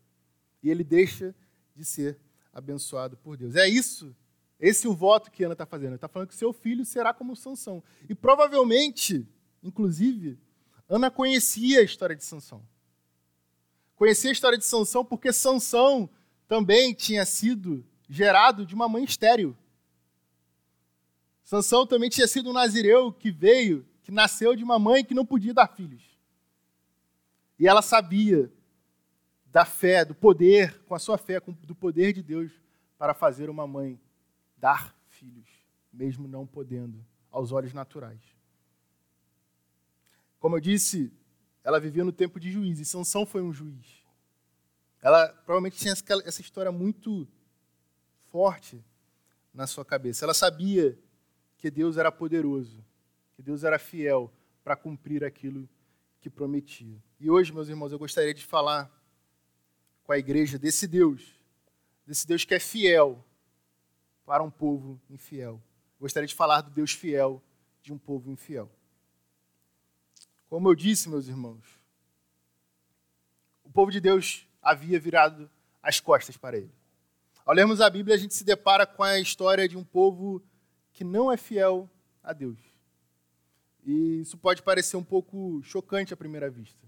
e 0.63 0.69
ele 0.69 0.85
deixa 0.85 1.35
de 1.75 1.83
ser 1.83 2.17
abençoado 2.53 3.17
por 3.17 3.35
Deus. 3.35 3.55
É 3.55 3.67
isso 3.67 4.15
esse 4.59 4.87
é 4.87 4.89
o 4.89 4.93
voto 4.93 5.29
que 5.29 5.43
Ana 5.43 5.53
está 5.53 5.65
fazendo. 5.65 5.95
está 5.95 6.07
falando 6.07 6.29
que 6.29 6.35
seu 6.35 6.51
filho 6.51 6.83
será 6.83 7.13
como 7.13 7.35
Sansão. 7.35 7.83
E 8.09 8.15
provavelmente, 8.15 9.27
inclusive, 9.61 10.39
Ana 10.89 11.11
conhecia 11.11 11.79
a 11.79 11.83
história 11.83 12.15
de 12.15 12.23
Sansão. 12.23 12.65
Conhecia 13.95 14.31
a 14.31 14.33
história 14.33 14.57
de 14.57 14.65
Sansão 14.65 15.05
porque 15.05 15.31
Sansão 15.31 16.09
também 16.47 16.93
tinha 16.93 17.25
sido 17.25 17.85
gerado 18.09 18.65
de 18.65 18.73
uma 18.73 18.87
mãe 18.89 19.03
estéril. 19.03 19.55
Sansão 21.43 21.85
também 21.85 22.09
tinha 22.09 22.27
sido 22.27 22.49
um 22.49 22.53
nazireu 22.53 23.11
que 23.11 23.31
veio, 23.31 23.85
que 24.03 24.11
nasceu 24.11 24.55
de 24.55 24.63
uma 24.63 24.79
mãe 24.79 25.03
que 25.03 25.13
não 25.13 25.25
podia 25.25 25.53
dar 25.53 25.67
filhos. 25.67 26.03
E 27.59 27.67
ela 27.67 27.81
sabia 27.81 28.51
da 29.45 29.65
fé, 29.65 30.03
do 30.03 30.13
poder, 30.13 30.79
com 30.83 30.93
a 30.93 30.99
sua 30.99 31.17
fé, 31.17 31.39
do 31.39 31.75
poder 31.75 32.13
de 32.13 32.21
Deus 32.21 32.51
para 32.97 33.13
fazer 33.13 33.49
uma 33.49 33.65
mãe 33.65 33.99
dar 34.57 34.95
filhos, 35.09 35.47
mesmo 35.91 36.27
não 36.27 36.45
podendo, 36.45 37.05
aos 37.31 37.51
olhos 37.51 37.73
naturais. 37.73 38.21
Como 40.39 40.55
eu 40.55 40.59
disse, 40.59 41.11
ela 41.63 41.79
vivia 41.79 42.03
no 42.03 42.11
tempo 42.11 42.39
de 42.39 42.51
juiz, 42.51 42.79
e 42.79 42.85
Sansão 42.85 43.25
foi 43.25 43.41
um 43.41 43.53
juiz. 43.53 43.85
Ela 45.01 45.27
provavelmente 45.27 45.77
tinha 45.77 45.93
essa 46.25 46.41
história 46.41 46.71
muito 46.71 47.27
forte 48.31 48.83
na 49.53 49.67
sua 49.67 49.85
cabeça. 49.85 50.25
Ela 50.25 50.33
sabia 50.33 50.97
que 51.57 51.71
Deus 51.71 51.97
era 51.97 52.11
poderoso, 52.11 52.83
que 53.35 53.41
Deus 53.41 53.63
era 53.63 53.79
fiel 53.79 54.31
para 54.63 54.75
cumprir 54.75 55.23
aquilo 55.23 55.67
que 56.19 56.29
prometia. 56.29 57.01
E 57.19 57.29
hoje, 57.29 57.53
meus 57.53 57.69
irmãos, 57.69 57.91
eu 57.91 57.99
gostaria 57.99 58.33
de 58.33 58.45
falar 58.45 58.91
com 60.03 60.11
a 60.11 60.17
igreja 60.17 60.57
desse 60.57 60.87
Deus, 60.87 61.35
desse 62.05 62.25
Deus 62.25 62.45
que 62.45 62.53
é 62.55 62.59
fiel 62.59 63.23
para 64.27 64.43
um 64.43 64.51
povo 64.51 64.99
infiel. 65.09 65.63
Gostaria 65.97 66.27
de 66.27 66.35
falar 66.35 66.59
do 66.59 66.69
Deus 66.69 66.91
fiel 66.91 67.41
de 67.81 67.93
um 67.93 67.97
povo 67.97 68.29
infiel. 68.29 68.69
Como 70.49 70.67
eu 70.67 70.75
disse, 70.75 71.07
meus 71.07 71.29
irmãos, 71.29 71.63
o 73.63 73.71
povo 73.71 73.89
de 73.89 74.01
Deus 74.01 74.45
havia 74.61 74.99
virado 74.99 75.49
as 75.81 76.01
costas 76.01 76.35
para 76.35 76.57
ele. 76.57 76.73
Ao 77.45 77.55
lermos 77.55 77.79
a 77.79 77.89
Bíblia, 77.89 78.15
a 78.15 78.19
gente 78.19 78.33
se 78.33 78.43
depara 78.43 78.85
com 78.85 79.01
a 79.01 79.17
história 79.17 79.65
de 79.65 79.77
um 79.77 79.83
povo 79.83 80.43
que 80.91 81.05
não 81.05 81.31
é 81.31 81.37
fiel 81.37 81.89
a 82.21 82.33
Deus. 82.33 82.59
E 83.85 84.19
isso 84.19 84.37
pode 84.37 84.61
parecer 84.61 84.97
um 84.97 85.03
pouco 85.05 85.61
chocante 85.63 86.13
à 86.13 86.17
primeira 86.17 86.49
vista. 86.49 86.85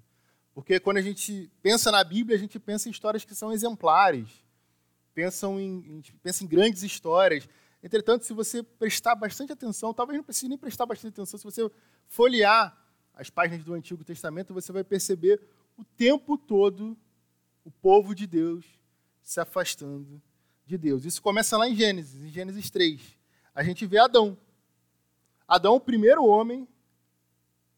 Porque 0.53 0.77
quando 0.77 0.97
a 0.97 1.01
gente 1.01 1.49
pensa 1.61 1.89
na 1.89 2.03
Bíblia, 2.03 2.35
a 2.35 2.39
gente 2.39 2.59
pensa 2.59 2.89
em 2.89 2.91
histórias 2.91 3.23
que 3.23 3.33
são 3.33 3.53
exemplares, 3.53 4.43
pensam 5.19 5.59
em, 5.59 6.01
pensa 6.23 6.45
em 6.45 6.47
grandes 6.47 6.81
histórias. 6.81 7.47
Entretanto, 7.83 8.25
se 8.25 8.31
você 8.31 8.63
prestar 8.63 9.15
bastante 9.15 9.51
atenção, 9.51 9.93
talvez 9.93 10.15
não 10.15 10.23
precise 10.23 10.47
nem 10.47 10.57
prestar 10.57 10.85
bastante 10.85 11.11
atenção, 11.11 11.37
se 11.37 11.43
você 11.43 11.69
folhear 12.07 12.77
as 13.13 13.29
páginas 13.29 13.65
do 13.65 13.73
Antigo 13.73 14.01
Testamento, 14.01 14.53
você 14.53 14.71
vai 14.71 14.81
perceber 14.81 15.41
o 15.77 15.83
tempo 15.83 16.37
todo 16.37 16.97
o 17.65 17.69
povo 17.69 18.15
de 18.15 18.25
Deus 18.25 18.65
se 19.21 19.41
afastando 19.41 20.21
de 20.65 20.77
Deus. 20.77 21.03
Isso 21.03 21.21
começa 21.21 21.57
lá 21.57 21.67
em 21.67 21.75
Gênesis, 21.75 22.23
em 22.23 22.29
Gênesis 22.29 22.69
3. 22.69 23.01
A 23.53 23.61
gente 23.61 23.85
vê 23.85 23.97
Adão. 23.97 24.37
Adão, 25.45 25.75
o 25.75 25.81
primeiro 25.81 26.23
homem, 26.23 26.65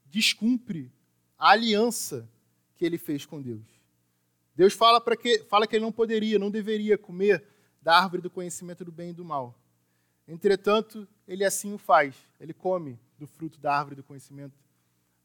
descumpre 0.05 0.91
a 1.39 1.49
aliança 1.49 2.29
que 2.75 2.85
ele 2.85 2.99
fez 2.99 3.25
com 3.25 3.41
Deus. 3.41 3.80
Deus 4.55 4.73
fala, 4.73 4.99
para 4.99 5.15
que, 5.15 5.39
fala 5.45 5.65
que 5.65 5.75
ele 5.75 5.85
não 5.85 5.91
poderia, 5.91 6.37
não 6.37 6.51
deveria 6.51 6.97
comer 6.97 7.43
da 7.81 7.97
árvore 7.97 8.21
do 8.21 8.29
conhecimento 8.29 8.85
do 8.85 8.91
bem 8.91 9.09
e 9.09 9.13
do 9.13 9.25
mal. 9.25 9.57
Entretanto, 10.27 11.07
ele 11.27 11.43
assim 11.43 11.73
o 11.73 11.77
faz. 11.77 12.15
Ele 12.39 12.53
come 12.53 12.99
do 13.17 13.27
fruto 13.27 13.59
da 13.59 13.75
árvore 13.75 13.95
do 13.95 14.03
conhecimento 14.03 14.57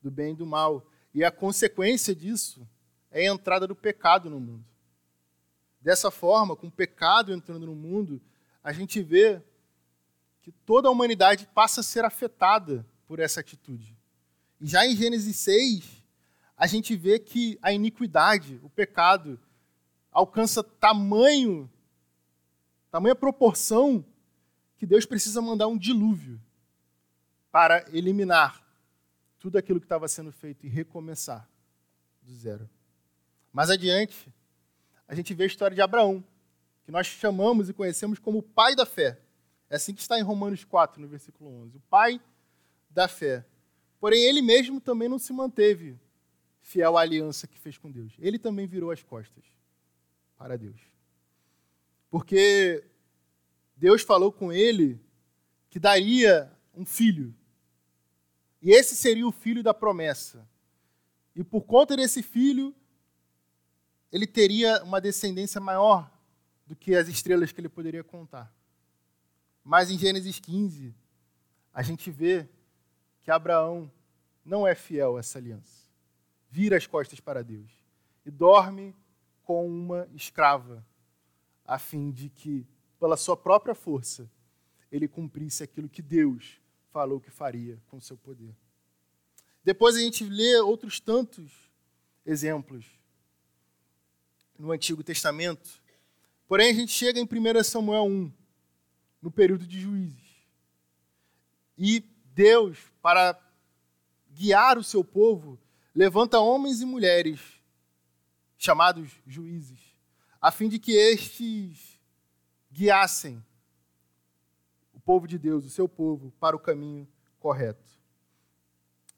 do 0.03 0.11
bem 0.11 0.33
e 0.33 0.37
do 0.37 0.47
mal. 0.47 0.87
E 1.13 1.25
a 1.25 1.31
consequência 1.31 2.15
disso 2.15 2.67
é 3.11 3.29
a 3.29 3.33
entrada 3.33 3.67
do 3.67 3.75
pecado 3.75 4.31
no 4.31 4.41
mundo. 4.41 4.65
Dessa 5.81 6.11
forma, 6.11 6.57
com 6.57 6.67
o 6.67 6.71
pecado 6.71 7.33
entrando 7.33 7.67
no 7.67 7.75
mundo, 7.75 8.21
a 8.63 8.73
gente 8.73 9.03
vê 9.03 9.41
que 10.43 10.51
toda 10.51 10.89
a 10.89 10.91
humanidade 10.91 11.49
passa 11.55 11.81
a 11.81 11.85
ser 11.85 12.05
afetada 12.05 12.87
por 13.07 13.21
essa 13.21 13.41
atitude. 13.41 13.97
E 14.61 14.67
já 14.67 14.87
em 14.87 14.97
Gênesis 14.97 15.37
6, 15.37 15.96
a 16.57 16.67
gente 16.67 16.97
vê 16.97 17.19
que 17.19 17.59
a 17.61 17.73
iniquidade, 17.73 18.59
o 18.63 18.71
pecado, 18.71 19.39
alcança 20.11 20.65
tamanho, 20.65 21.71
tamanha 22.91 23.15
proporção, 23.15 24.05
que 24.79 24.87
Deus 24.87 25.05
precisa 25.05 25.43
mandar 25.43 25.67
um 25.67 25.77
dilúvio 25.77 26.41
para 27.51 27.85
eliminar 27.93 28.65
tudo 29.39 29.59
aquilo 29.59 29.81
que 29.81 29.87
estava 29.87 30.09
sendo 30.09 30.33
feito 30.33 30.65
e 30.65 30.69
recomeçar 30.69 31.49
do 32.23 32.35
zero. 32.35 32.69
Mais 33.53 33.71
adiante, 33.71 34.33
a 35.07 35.15
gente 35.15 35.35
vê 35.35 35.45
a 35.45 35.47
história 35.47 35.75
de 35.75 35.83
Abraão, 35.83 36.25
que 36.85 36.91
nós 36.91 37.07
chamamos 37.07 37.69
e 37.69 37.75
conhecemos 37.75 38.19
como 38.19 38.39
o 38.39 38.43
pai 38.43 38.75
da 38.75 38.87
fé. 38.87 39.21
É 39.69 39.77
assim 39.77 39.95
que 39.95 40.01
está 40.01 40.19
em 40.19 40.23
Romanos 40.23 40.65
4, 40.65 41.01
no 41.01 41.09
versículo 41.09 41.51
11. 41.65 41.77
O 41.77 41.81
pai 41.81 42.21
da 42.89 43.09
fé. 43.09 43.45
Porém, 44.01 44.23
ele 44.23 44.41
mesmo 44.41 44.81
também 44.81 45.09
não 45.09 45.19
se 45.19 45.33
manteve 45.33 45.99
fiel 46.67 46.99
à 46.99 47.03
aliança 47.03 47.47
que 47.47 47.59
fez 47.59 47.79
com 47.79 47.91
Deus. 47.91 48.13
Ele 48.19 48.39
também 48.39 48.67
virou 48.67 48.91
as 48.91 49.03
costas 49.03 49.45
para 50.37 50.59
Deus. 50.59 50.81
Porque 52.11 52.85
Deus 53.77 54.03
falou 54.03 54.33
com 54.33 54.53
ele 54.53 55.01
que 55.71 55.79
daria 55.79 56.53
um 56.75 56.85
filho 56.85 57.33
e 58.61 58.73
esse 58.73 58.97
seria 58.97 59.25
o 59.25 59.31
filho 59.31 59.63
da 59.63 59.73
promessa. 59.73 60.45
E 61.37 61.45
por 61.45 61.63
conta 61.63 61.97
desse 61.97 62.21
filho, 62.21 62.75
ele 64.11 64.27
teria 64.27 64.83
uma 64.83 65.01
descendência 65.01 65.61
maior 65.61 66.11
do 66.67 66.75
que 66.75 66.97
as 66.97 67.07
estrelas 67.07 67.53
que 67.53 67.61
ele 67.61 67.69
poderia 67.69 68.03
contar. 68.03 68.53
Mas 69.63 69.89
em 69.89 69.97
Gênesis 69.97 70.41
15, 70.41 70.93
a 71.73 71.81
gente 71.81 72.11
vê 72.11 72.49
que 73.23 73.31
Abraão 73.31 73.89
não 74.45 74.67
é 74.67 74.75
fiel 74.75 75.17
a 75.17 75.21
essa 75.21 75.39
aliança. 75.39 75.86
Vira 76.51 76.77
as 76.77 76.87
costas 76.87 77.21
para 77.21 77.43
Deus 77.43 77.71
e 78.25 78.31
dorme 78.31 78.95
com 79.43 79.67
uma 79.67 80.09
escrava, 80.13 80.85
a 81.65 81.79
fim 81.79 82.11
de 82.11 82.29
que, 82.29 82.67
pela 82.99 83.17
sua 83.17 83.37
própria 83.37 83.75
força, 83.75 84.31
ele 84.91 85.07
cumprisse 85.07 85.63
aquilo 85.63 85.89
que 85.89 86.03
Deus 86.03 86.61
falou 86.91 87.21
que 87.21 87.31
faria 87.31 87.81
com 87.87 88.01
seu 88.01 88.17
poder. 88.17 88.55
Depois 89.63 89.97
a 89.97 90.01
gente 90.01 90.25
lê 90.25 90.61
outros 90.61 91.01
tantos 91.01 91.53
exemplos 92.25 92.87
no 94.59 94.73
Antigo 94.73 95.03
Testamento. 95.03 95.83
Porém, 96.49 96.71
a 96.71 96.75
gente 96.75 96.93
chega 96.93 97.21
em 97.21 97.25
1 97.25 97.65
Samuel 97.65 98.05
1, 98.05 98.33
no 99.21 99.31
período 99.31 99.67
de 99.67 99.81
juízes. 99.81 100.27
E 101.77 102.01
Deus, 102.35 102.79
para 103.03 103.39
guiar 104.31 104.79
o 104.79 104.85
seu 104.85 105.05
povo, 105.05 105.59
levanta 105.97 106.39
homens 106.39 106.81
e 106.81 106.85
mulheres, 106.85 107.41
chamados 108.57 109.11
juízes, 109.27 109.81
a 110.41 110.53
fim 110.53 110.69
de 110.69 110.79
que 110.79 110.93
estes 110.93 111.99
guiassem 112.71 113.43
povo 115.07 115.29
de 115.29 115.39
Deus, 115.39 115.65
o 115.65 115.71
seu 115.71 115.89
povo, 115.89 116.33
para 116.33 116.57
o 116.57 116.59
caminho 116.59 117.09
correto. 117.39 117.89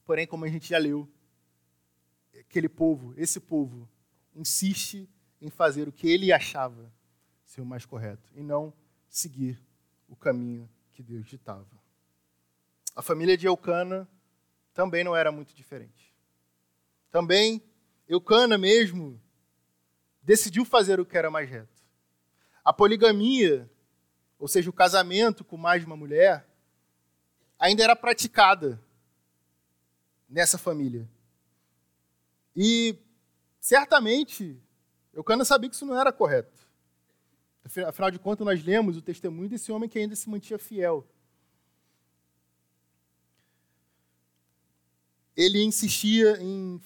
Porém, 0.05 0.27
como 0.27 0.45
a 0.45 0.49
gente 0.49 0.69
já 0.69 0.77
leu, 0.77 1.09
aquele 2.39 2.69
povo, 2.69 3.15
esse 3.17 3.41
povo, 3.41 3.89
insiste 4.35 5.09
em 5.41 5.49
fazer 5.49 5.89
o 5.89 5.93
que 5.93 6.07
ele 6.07 6.31
achava 6.31 6.93
ser 7.43 7.63
o 7.63 7.67
mais 7.67 7.87
correto 7.87 8.31
e 8.37 8.43
não 8.43 8.73
seguir 9.09 9.59
o 10.07 10.15
caminho 10.15 10.69
que 10.93 11.03
Deus 11.03 11.27
ditava. 11.27 11.67
A 12.95 13.01
família 13.01 13.37
de 13.37 13.47
Eucana 13.47 14.07
também 14.75 15.03
não 15.03 15.17
era 15.17 15.33
muito 15.33 15.55
diferente. 15.55 16.15
Também 17.11 17.63
Eucana 18.07 18.57
mesmo 18.57 19.21
decidiu 20.23 20.65
fazer 20.65 21.01
o 21.01 21.07
que 21.07 21.17
era 21.17 21.31
mais 21.31 21.49
reto. 21.49 21.83
A 22.65 22.73
poligamia 22.73 23.71
ou 24.39 24.47
seja, 24.47 24.71
o 24.71 24.73
casamento 24.73 25.45
com 25.45 25.57
mais 25.57 25.83
de 25.83 25.87
uma 25.87 25.97
mulher, 25.97 26.47
ainda 27.59 27.83
era 27.83 27.97
praticada 27.97 28.81
nessa 30.29 30.57
família. 30.57 31.09
E 32.55 32.97
certamente 33.59 34.57
Eucana 35.13 35.45
sabia 35.45 35.69
que 35.69 35.75
isso 35.75 35.87
não 35.87 35.99
era 35.99 36.13
correto. 36.13 36.57
Afinal 37.87 38.11
de 38.11 38.19
contas, 38.19 38.47
nós 38.47 38.63
lemos 38.65 38.97
o 38.97 39.03
testemunho 39.03 39.49
desse 39.49 39.73
homem 39.73 39.89
que 39.89 39.99
ainda 39.99 40.15
se 40.15 40.31
mantinha 40.31 40.59
fiel. 40.59 41.07
Ele 45.37 45.63
insistia 45.63 46.41
em 46.41 46.81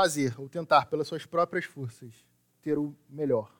fazer, 0.00 0.40
ou 0.40 0.48
tentar, 0.48 0.86
pelas 0.86 1.06
suas 1.06 1.26
próprias 1.26 1.66
forças, 1.66 2.24
ter 2.62 2.78
o 2.78 2.96
melhor. 3.06 3.54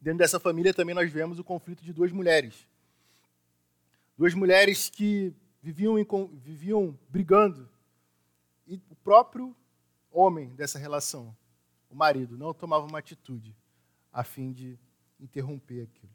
Dentro 0.00 0.18
dessa 0.18 0.38
família 0.38 0.72
também 0.72 0.94
nós 0.94 1.12
vemos 1.12 1.40
o 1.40 1.42
conflito 1.42 1.82
de 1.82 1.92
duas 1.92 2.12
mulheres. 2.12 2.64
Duas 4.16 4.34
mulheres 4.34 4.88
que 4.88 5.34
viviam, 5.60 5.98
em, 5.98 6.06
viviam 6.36 6.96
brigando. 7.08 7.68
E 8.68 8.80
o 8.88 8.94
próprio 8.94 9.54
homem 10.12 10.54
dessa 10.54 10.78
relação, 10.78 11.36
o 11.90 11.94
marido, 11.96 12.38
não 12.38 12.54
tomava 12.54 12.86
uma 12.86 13.00
atitude 13.00 13.52
a 14.12 14.22
fim 14.22 14.52
de 14.52 14.78
interromper 15.18 15.82
aquilo. 15.82 16.14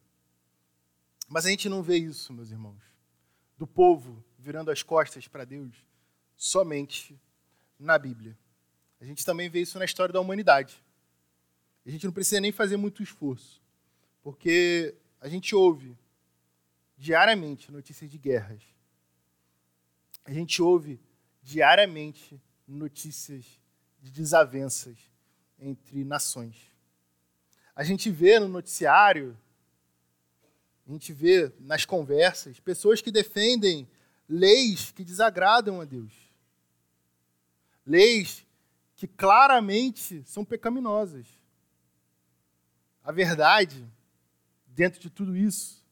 Mas 1.28 1.46
a 1.46 1.50
gente 1.50 1.68
não 1.68 1.84
vê 1.84 1.98
isso, 1.98 2.32
meus 2.32 2.50
irmãos, 2.50 2.82
do 3.58 3.68
povo 3.68 4.24
virando 4.42 4.72
as 4.72 4.84
costas 4.84 5.28
para 5.28 5.46
Deus 5.46 5.74
somente 6.36 7.20
na 7.80 7.98
Bíblia. 7.98 8.38
A 9.00 9.06
gente 9.06 9.26
também 9.26 9.50
vê 9.50 9.62
isso 9.62 9.80
na 9.80 9.86
história 9.86 10.12
da 10.12 10.20
humanidade. 10.20 10.84
A 11.86 11.90
gente 11.90 12.06
não 12.06 12.14
precisa 12.14 12.42
nem 12.42 12.52
fazer 12.52 12.78
muito 12.78 13.02
esforço 13.02 13.62
porque 14.22 14.96
a 15.20 15.28
gente 15.28 15.56
ouve 15.56 15.98
diariamente 16.98 17.72
notícias 17.72 18.10
de 18.10 18.18
guerras. 18.18 18.62
a 20.24 20.32
gente 20.32 20.62
ouve 20.62 21.02
diariamente 21.42 22.40
notícias 22.68 23.44
de 24.00 24.12
desavenças 24.12 24.96
entre 25.58 26.04
nações. 26.04 26.56
A 27.76 27.84
gente 27.84 28.12
vê 28.12 28.40
no 28.40 28.48
noticiário, 28.48 29.36
a 30.88 30.92
gente 30.92 31.12
vê 31.12 31.52
nas 31.60 31.86
conversas, 31.86 32.60
pessoas 32.60 33.02
que 33.02 33.12
defendem 33.12 33.90
leis 34.32 34.92
que 34.92 35.04
desagradam 35.04 35.82
a 35.82 35.86
Deus. 35.86 36.14
Leis 37.86 38.48
que 38.96 39.06
claramente 39.06 40.24
são 40.24 40.46
pecaminosas. 40.46 41.28
A 43.04 43.12
verdade, 43.12 43.86
dentro 44.66 45.02
de 45.02 45.10
tudo 45.10 45.36
isso, 45.36 45.86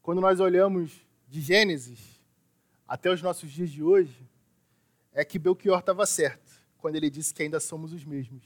quando 0.00 0.22
nós 0.22 0.40
olhamos 0.40 0.92
de 1.28 1.40
Gênesis 1.42 2.00
até 2.88 3.10
os 3.10 3.20
nossos 3.20 3.50
dias 3.50 3.70
de 3.70 3.82
hoje, 3.82 4.26
é 5.12 5.24
que 5.24 5.38
Belchior 5.38 5.80
estava 5.80 6.06
certo 6.06 6.52
quando 6.78 6.96
ele 6.96 7.10
disse 7.10 7.34
que 7.34 7.42
ainda 7.42 7.60
somos 7.60 7.92
os 7.92 8.04
mesmos 8.04 8.42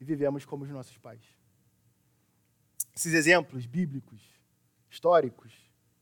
e 0.00 0.04
vivemos 0.04 0.44
como 0.44 0.64
os 0.64 0.70
nossos 0.70 0.96
pais. 0.98 1.22
Esses 2.94 3.14
exemplos 3.14 3.66
bíblicos, 3.66 4.20
históricos, 4.88 5.52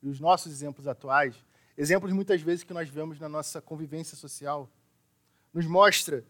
e 0.02 0.08
os 0.08 0.20
nossos 0.20 0.52
exemplos 0.52 0.86
atuais, 0.86 1.36
exemplos 1.76 2.12
muitas 2.12 2.40
vezes 2.40 2.64
que 2.64 2.72
nós 2.72 2.88
vemos 2.88 3.18
na 3.18 3.28
nossa 3.28 3.60
convivência 3.60 4.16
social, 4.16 4.70
nos 5.52 5.66
mostra 5.66 6.24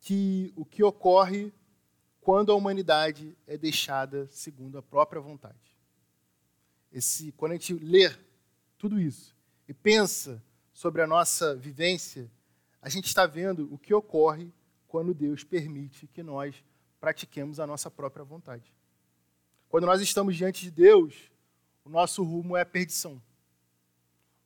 que 0.00 0.52
o 0.56 0.64
que 0.64 0.82
ocorre 0.82 1.52
quando 2.20 2.52
a 2.52 2.54
humanidade 2.54 3.36
é 3.46 3.56
deixada 3.56 4.28
segundo 4.30 4.78
a 4.78 4.82
própria 4.82 5.20
vontade. 5.20 5.76
Esse, 6.92 7.32
quando 7.32 7.52
a 7.52 7.54
gente 7.54 7.74
lê 7.74 8.14
tudo 8.78 9.00
isso 9.00 9.36
e 9.66 9.74
pensa 9.74 10.42
sobre 10.72 11.02
a 11.02 11.06
nossa 11.06 11.54
vivência, 11.56 12.30
a 12.80 12.88
gente 12.88 13.06
está 13.06 13.26
vendo 13.26 13.72
o 13.72 13.78
que 13.78 13.94
ocorre 13.94 14.52
quando 14.88 15.14
Deus 15.14 15.42
permite 15.42 16.06
que 16.06 16.22
nós 16.22 16.62
pratiquemos 17.00 17.58
a 17.58 17.66
nossa 17.66 17.90
própria 17.90 18.24
vontade. 18.24 18.72
Quando 19.68 19.86
nós 19.86 20.00
estamos 20.00 20.36
diante 20.36 20.62
de 20.62 20.70
Deus, 20.70 21.30
o 21.84 21.88
nosso 21.88 22.22
rumo 22.22 22.56
é 22.56 22.60
a 22.60 22.66
perdição. 22.66 23.20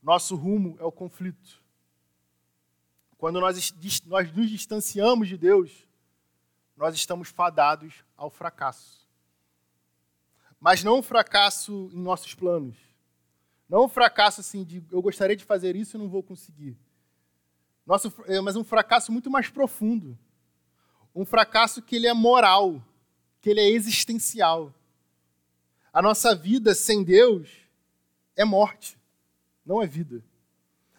Nosso 0.07 0.37
rumo 0.37 0.77
é 0.79 0.85
o 0.85 0.93
conflito. 0.93 1.61
Quando 3.19 3.41
nós, 3.41 3.75
nós 4.07 4.33
nos 4.33 4.49
distanciamos 4.49 5.27
de 5.27 5.37
Deus, 5.37 5.85
nós 6.77 6.95
estamos 6.95 7.29
fadados 7.29 8.05
ao 8.17 8.31
fracasso. 8.31 9.05
Mas 10.61 10.85
não 10.85 11.01
um 11.01 11.03
fracasso 11.03 11.91
em 11.93 12.01
nossos 12.01 12.35
planos. 12.35 12.77
Não 13.69 13.87
um 13.87 13.89
fracasso 13.89 14.43
assim 14.43 14.63
de 14.63 14.81
eu 14.93 15.03
gostaria 15.03 15.35
de 15.35 15.45
fazer 15.45 15.75
isso 15.75 15.97
e 15.97 15.99
não 15.99 16.09
vou 16.09 16.23
conseguir. 16.23 16.79
Nosso, 17.85 18.15
é, 18.27 18.41
mas 18.41 18.55
um 18.55 18.63
fracasso 18.63 19.11
muito 19.11 19.29
mais 19.29 19.51
profundo. 19.51 20.17
Um 21.13 21.25
fracasso 21.25 21.83
que 21.83 21.97
ele 21.97 22.07
é 22.07 22.15
moral, 22.15 22.81
que 23.41 23.51
ele 23.51 23.61
é 23.61 23.71
existencial. 23.71 24.73
A 25.93 26.01
nossa 26.01 26.33
vida 26.33 26.77
sem 26.77 27.03
Deus 27.03 27.51
é 28.37 28.45
morte, 28.45 28.97
não 29.67 29.83
é 29.83 29.87
vida. 29.87 30.23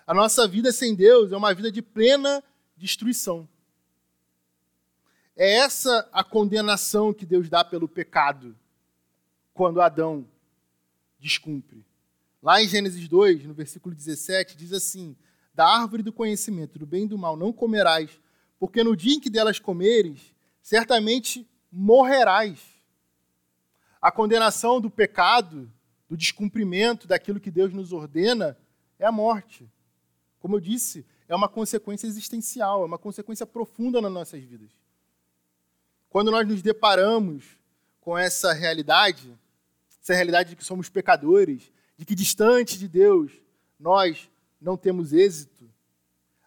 A 0.05 0.13
nossa 0.13 0.47
vida 0.47 0.71
sem 0.71 0.93
Deus 0.93 1.31
é 1.31 1.37
uma 1.37 1.53
vida 1.53 1.71
de 1.71 1.81
plena 1.81 2.43
destruição. 2.75 3.47
É 5.35 5.57
essa 5.59 6.07
a 6.11 6.23
condenação 6.23 7.13
que 7.13 7.25
Deus 7.25 7.49
dá 7.49 7.63
pelo 7.63 7.87
pecado 7.87 8.55
quando 9.53 9.81
Adão 9.81 10.27
descumpre. 11.19 11.85
Lá 12.41 12.61
em 12.61 12.67
Gênesis 12.67 13.07
2, 13.07 13.45
no 13.45 13.53
versículo 13.53 13.95
17, 13.95 14.55
diz 14.55 14.73
assim: 14.73 15.15
da 15.53 15.67
árvore 15.67 16.03
do 16.03 16.13
conhecimento 16.13 16.77
do 16.77 16.85
bem 16.85 17.05
e 17.05 17.07
do 17.07 17.17
mal 17.17 17.35
não 17.35 17.51
comerás, 17.51 18.11
porque 18.59 18.83
no 18.83 18.95
dia 18.95 19.15
em 19.15 19.19
que 19.19 19.29
delas 19.29 19.59
comeres, 19.59 20.35
certamente 20.61 21.47
morrerás. 21.71 22.59
A 23.99 24.11
condenação 24.11 24.79
do 24.79 24.89
pecado, 24.89 25.71
do 26.09 26.15
descumprimento 26.15 27.07
daquilo 27.07 27.39
que 27.39 27.51
Deus 27.51 27.73
nos 27.73 27.91
ordena, 27.91 28.57
é 28.97 29.05
a 29.05 29.11
morte. 29.11 29.69
Como 30.39 30.55
eu 30.55 30.59
disse, 30.59 31.05
é 31.27 31.35
uma 31.35 31.49
consequência 31.49 32.07
existencial, 32.07 32.83
é 32.83 32.85
uma 32.85 32.97
consequência 32.97 33.45
profunda 33.45 34.01
nas 34.01 34.11
nossas 34.11 34.43
vidas. 34.43 34.71
Quando 36.09 36.31
nós 36.31 36.47
nos 36.47 36.61
deparamos 36.61 37.57
com 37.99 38.17
essa 38.17 38.53
realidade, 38.53 39.37
essa 40.01 40.13
realidade 40.13 40.51
de 40.51 40.55
que 40.55 40.63
somos 40.63 40.87
pecadores, 40.87 41.71
de 41.97 42.05
que 42.05 42.15
distante 42.15 42.77
de 42.77 42.87
Deus 42.87 43.31
nós 43.79 44.29
não 44.59 44.77
temos 44.77 45.11
êxito, 45.11 45.69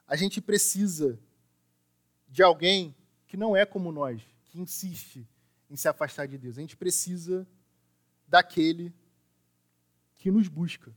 a 0.06 0.16
gente 0.16 0.40
precisa 0.40 1.18
de 2.28 2.42
alguém 2.42 2.94
que 3.26 3.36
não 3.36 3.54
é 3.54 3.66
como 3.66 3.92
nós, 3.92 4.22
que 4.46 4.60
insiste 4.60 5.28
em 5.68 5.76
se 5.76 5.86
afastar 5.86 6.26
de 6.26 6.38
Deus. 6.38 6.56
A 6.56 6.60
gente 6.60 6.76
precisa 6.76 7.46
daquele 8.26 8.92
que 10.20 10.30
nos 10.30 10.48
busca. 10.48 10.94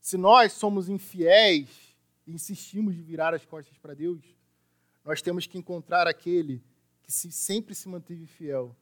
Se 0.00 0.16
nós 0.16 0.54
somos 0.54 0.88
infiéis 0.88 1.94
e 2.26 2.32
insistimos 2.32 2.96
de 2.96 3.02
virar 3.02 3.34
as 3.34 3.44
costas 3.44 3.76
para 3.76 3.94
Deus, 3.94 4.24
nós 5.04 5.20
temos 5.20 5.46
que 5.46 5.58
encontrar 5.58 6.08
aquele 6.08 6.64
que 7.02 7.12
se, 7.12 7.30
sempre 7.30 7.74
se 7.74 7.88
manteve 7.88 8.26
fiel 8.26 8.74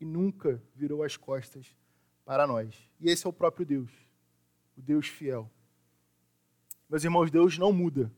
e 0.00 0.04
nunca 0.04 0.62
virou 0.74 1.02
as 1.02 1.16
costas 1.16 1.66
para 2.24 2.46
nós. 2.46 2.74
E 3.00 3.10
esse 3.10 3.26
é 3.26 3.28
o 3.28 3.32
próprio 3.32 3.66
Deus, 3.66 3.90
o 4.76 4.80
Deus 4.80 5.08
fiel. 5.08 5.50
Meus 6.88 7.02
irmãos, 7.02 7.30
Deus 7.32 7.58
não 7.58 7.72
muda, 7.72 8.10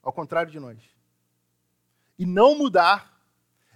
ao 0.00 0.12
contrário 0.12 0.52
de 0.52 0.60
nós. 0.60 0.78
E 2.16 2.24
não 2.24 2.56
mudar 2.56 3.20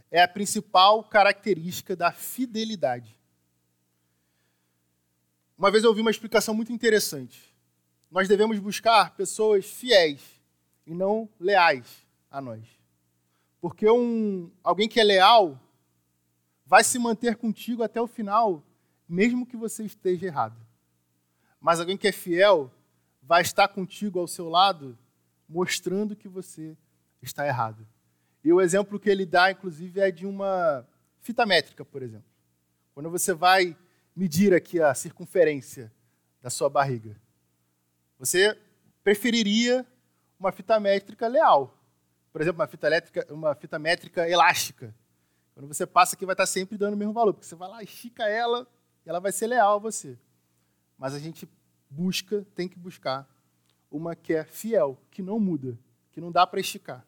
é 0.08 0.22
a 0.22 0.28
principal 0.28 1.02
característica 1.02 1.96
da 1.96 2.12
fidelidade. 2.12 3.19
Uma 5.60 5.70
vez 5.70 5.84
eu 5.84 5.90
ouvi 5.90 6.00
uma 6.00 6.10
explicação 6.10 6.54
muito 6.54 6.72
interessante. 6.72 7.54
Nós 8.10 8.26
devemos 8.26 8.58
buscar 8.58 9.14
pessoas 9.14 9.66
fiéis 9.66 10.22
e 10.86 10.94
não 10.94 11.28
leais 11.38 11.86
a 12.30 12.40
nós. 12.40 12.64
Porque 13.60 13.86
um, 13.90 14.50
alguém 14.64 14.88
que 14.88 14.98
é 14.98 15.04
leal 15.04 15.60
vai 16.64 16.82
se 16.82 16.98
manter 16.98 17.36
contigo 17.36 17.82
até 17.82 18.00
o 18.00 18.06
final, 18.06 18.64
mesmo 19.06 19.44
que 19.44 19.54
você 19.54 19.84
esteja 19.84 20.24
errado. 20.24 20.56
Mas 21.60 21.78
alguém 21.78 21.98
que 21.98 22.08
é 22.08 22.12
fiel 22.12 22.72
vai 23.22 23.42
estar 23.42 23.68
contigo 23.68 24.18
ao 24.18 24.26
seu 24.26 24.48
lado, 24.48 24.98
mostrando 25.46 26.16
que 26.16 26.26
você 26.26 26.74
está 27.20 27.46
errado. 27.46 27.86
E 28.42 28.50
o 28.50 28.62
exemplo 28.62 28.98
que 28.98 29.10
ele 29.10 29.26
dá, 29.26 29.50
inclusive, 29.50 30.00
é 30.00 30.10
de 30.10 30.26
uma 30.26 30.88
fita 31.18 31.44
métrica, 31.44 31.84
por 31.84 32.00
exemplo. 32.00 32.30
Quando 32.94 33.10
você 33.10 33.34
vai 33.34 33.76
medir 34.20 34.52
aqui 34.52 34.78
a 34.82 34.94
circunferência 34.94 35.90
da 36.42 36.50
sua 36.50 36.68
barriga, 36.68 37.18
você 38.18 38.54
preferiria 39.02 39.86
uma 40.38 40.52
fita 40.52 40.78
métrica 40.78 41.26
leal. 41.26 41.74
Por 42.30 42.42
exemplo, 42.42 42.60
uma 42.60 42.66
fita, 42.66 42.86
elétrica, 42.86 43.26
uma 43.32 43.54
fita 43.54 43.78
métrica 43.78 44.28
elástica. 44.28 44.94
Quando 45.54 45.66
você 45.66 45.86
passa 45.86 46.16
aqui, 46.16 46.26
vai 46.26 46.34
estar 46.34 46.44
sempre 46.44 46.76
dando 46.76 46.92
o 46.92 46.96
mesmo 46.98 47.14
valor, 47.14 47.32
porque 47.32 47.46
você 47.46 47.54
vai 47.54 47.66
lá, 47.70 47.82
estica 47.82 48.28
ela 48.28 48.68
e 49.06 49.08
ela 49.08 49.20
vai 49.20 49.32
ser 49.32 49.46
leal 49.46 49.76
a 49.76 49.78
você. 49.78 50.18
Mas 50.98 51.14
a 51.14 51.18
gente 51.18 51.48
busca, 51.88 52.46
tem 52.54 52.68
que 52.68 52.78
buscar 52.78 53.26
uma 53.90 54.14
que 54.14 54.34
é 54.34 54.44
fiel, 54.44 54.98
que 55.10 55.22
não 55.22 55.40
muda, 55.40 55.78
que 56.12 56.20
não 56.20 56.30
dá 56.30 56.46
para 56.46 56.60
esticar. 56.60 57.06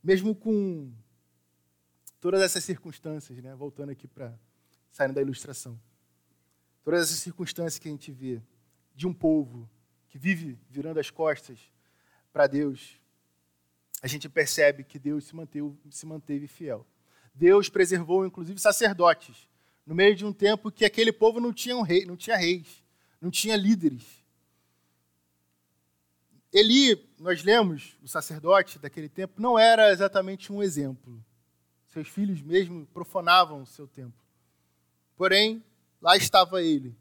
Mesmo 0.00 0.32
com 0.32 0.92
todas 2.20 2.40
essas 2.40 2.62
circunstâncias, 2.62 3.42
né? 3.42 3.52
voltando 3.56 3.90
aqui 3.90 4.06
para 4.06 4.32
saindo 4.92 5.14
da 5.14 5.20
ilustração. 5.20 5.76
Todas 6.84 7.02
essas 7.08 7.18
circunstâncias 7.18 7.78
que 7.80 7.88
a 7.88 7.90
gente 7.90 8.12
vê 8.12 8.40
de 8.94 9.06
um 9.06 9.12
povo 9.12 9.68
que 10.08 10.18
vive 10.18 10.56
virando 10.70 11.00
as 11.00 11.10
costas 11.10 11.58
para 12.32 12.46
Deus, 12.46 13.00
a 14.00 14.06
gente 14.06 14.28
percebe 14.28 14.84
que 14.84 14.98
Deus 14.98 15.24
se 15.24 15.34
manteve, 15.34 15.74
se 15.90 16.06
manteve 16.06 16.46
fiel. 16.46 16.86
Deus 17.34 17.68
preservou, 17.68 18.24
inclusive, 18.24 18.60
sacerdotes, 18.60 19.48
no 19.84 19.94
meio 19.94 20.14
de 20.14 20.24
um 20.24 20.32
tempo 20.32 20.70
que 20.70 20.84
aquele 20.84 21.12
povo 21.12 21.40
não 21.40 21.52
tinha, 21.52 21.76
um 21.76 21.82
rei, 21.82 22.04
não 22.04 22.16
tinha 22.16 22.36
reis 22.36 22.82
não 23.22 23.30
tinha 23.30 23.56
líderes. 23.56 24.20
Eli, 26.52 27.08
nós 27.20 27.44
lemos, 27.44 27.96
o 28.02 28.08
sacerdote 28.08 28.80
daquele 28.80 29.08
tempo, 29.08 29.40
não 29.40 29.56
era 29.56 29.92
exatamente 29.92 30.52
um 30.52 30.60
exemplo. 30.60 31.24
Seus 31.86 32.08
filhos 32.08 32.42
mesmo 32.42 32.84
profanavam 32.86 33.62
o 33.62 33.66
seu 33.66 33.86
templo. 33.86 34.21
Porém, 35.16 35.62
lá 36.00 36.16
estava 36.16 36.62
ele, 36.62 36.96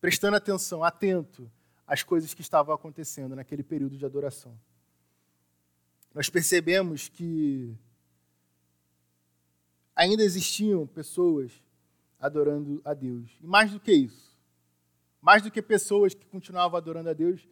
prestando 0.00 0.36
atenção, 0.36 0.82
atento 0.82 1.50
às 1.86 2.02
coisas 2.02 2.32
que 2.32 2.40
estavam 2.40 2.74
acontecendo 2.74 3.36
naquele 3.36 3.62
período 3.62 3.96
de 3.96 4.06
adoração. 4.06 4.58
Nós 6.14 6.28
percebemos 6.28 7.08
que 7.08 7.76
ainda 9.94 10.22
existiam 10.22 10.86
pessoas 10.86 11.52
adorando 12.18 12.80
a 12.84 12.94
Deus. 12.94 13.30
E 13.40 13.46
mais 13.46 13.70
do 13.70 13.80
que 13.80 13.92
isso, 13.92 14.36
mais 15.20 15.42
do 15.42 15.50
que 15.50 15.60
pessoas 15.60 16.14
que 16.14 16.24
continuavam 16.26 16.76
adorando 16.76 17.10
a 17.10 17.12
Deus, 17.12 17.46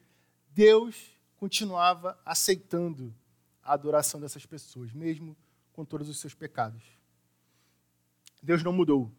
Deus 0.50 1.16
continuava 1.36 2.18
aceitando 2.24 3.14
a 3.62 3.74
adoração 3.74 4.20
dessas 4.20 4.44
pessoas, 4.46 4.92
mesmo 4.92 5.36
com 5.72 5.84
todos 5.84 6.08
os 6.08 6.18
seus 6.18 6.34
pecados. 6.34 6.82
Deus 8.42 8.62
não 8.62 8.72
mudou. 8.72 9.10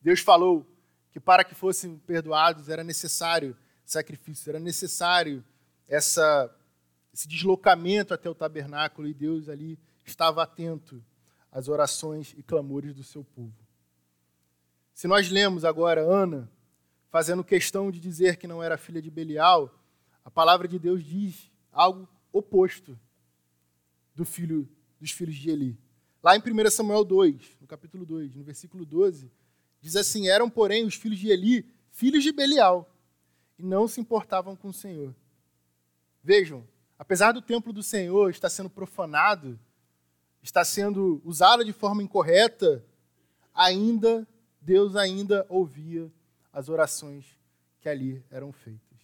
Deus 0.00 0.20
falou 0.20 0.66
que 1.10 1.20
para 1.20 1.44
que 1.44 1.54
fossem 1.54 1.98
perdoados 1.98 2.68
era 2.68 2.84
necessário 2.84 3.56
sacrifício, 3.84 4.50
era 4.50 4.60
necessário 4.60 5.42
essa, 5.88 6.54
esse 7.12 7.26
deslocamento 7.26 8.12
até 8.12 8.28
o 8.28 8.34
tabernáculo 8.34 9.08
e 9.08 9.14
Deus 9.14 9.48
ali 9.48 9.78
estava 10.04 10.42
atento 10.42 11.02
às 11.50 11.68
orações 11.68 12.34
e 12.36 12.42
clamores 12.42 12.94
do 12.94 13.02
seu 13.02 13.24
povo. 13.24 13.54
Se 14.92 15.06
nós 15.06 15.30
lemos 15.30 15.64
agora 15.64 16.02
Ana 16.02 16.50
fazendo 17.10 17.42
questão 17.42 17.90
de 17.90 17.98
dizer 17.98 18.36
que 18.36 18.46
não 18.46 18.62
era 18.62 18.76
filha 18.76 19.00
de 19.00 19.10
Belial, 19.10 19.74
a 20.24 20.30
palavra 20.30 20.68
de 20.68 20.78
Deus 20.78 21.02
diz 21.02 21.50
algo 21.72 22.06
oposto 22.32 22.98
do 24.14 24.24
filho 24.24 24.68
dos 25.00 25.10
filhos 25.10 25.36
de 25.36 25.50
Eli. 25.50 25.78
Lá 26.22 26.36
em 26.36 26.40
1 26.40 26.70
Samuel 26.70 27.04
2, 27.04 27.58
no 27.60 27.66
capítulo 27.66 28.04
2, 28.04 28.34
no 28.34 28.42
versículo 28.42 28.84
12, 28.84 29.30
diz 29.80 29.96
assim: 29.96 30.28
Eram, 30.28 30.50
porém, 30.50 30.84
os 30.84 30.94
filhos 30.94 31.18
de 31.18 31.28
Eli 31.28 31.64
filhos 31.98 32.22
de 32.22 32.30
Belial, 32.30 32.88
e 33.58 33.64
não 33.64 33.88
se 33.88 34.00
importavam 34.00 34.54
com 34.54 34.68
o 34.68 34.72
Senhor. 34.72 35.12
Vejam, 36.22 36.64
apesar 36.96 37.32
do 37.32 37.42
templo 37.42 37.72
do 37.72 37.82
Senhor 37.82 38.30
estar 38.30 38.48
sendo 38.48 38.70
profanado, 38.70 39.58
está 40.40 40.64
sendo 40.64 41.20
usado 41.24 41.64
de 41.64 41.72
forma 41.72 42.04
incorreta, 42.04 42.84
ainda 43.52 44.26
Deus 44.60 44.94
ainda 44.94 45.44
ouvia 45.48 46.08
as 46.52 46.68
orações 46.68 47.26
que 47.80 47.88
ali 47.88 48.24
eram 48.30 48.52
feitas. 48.52 48.98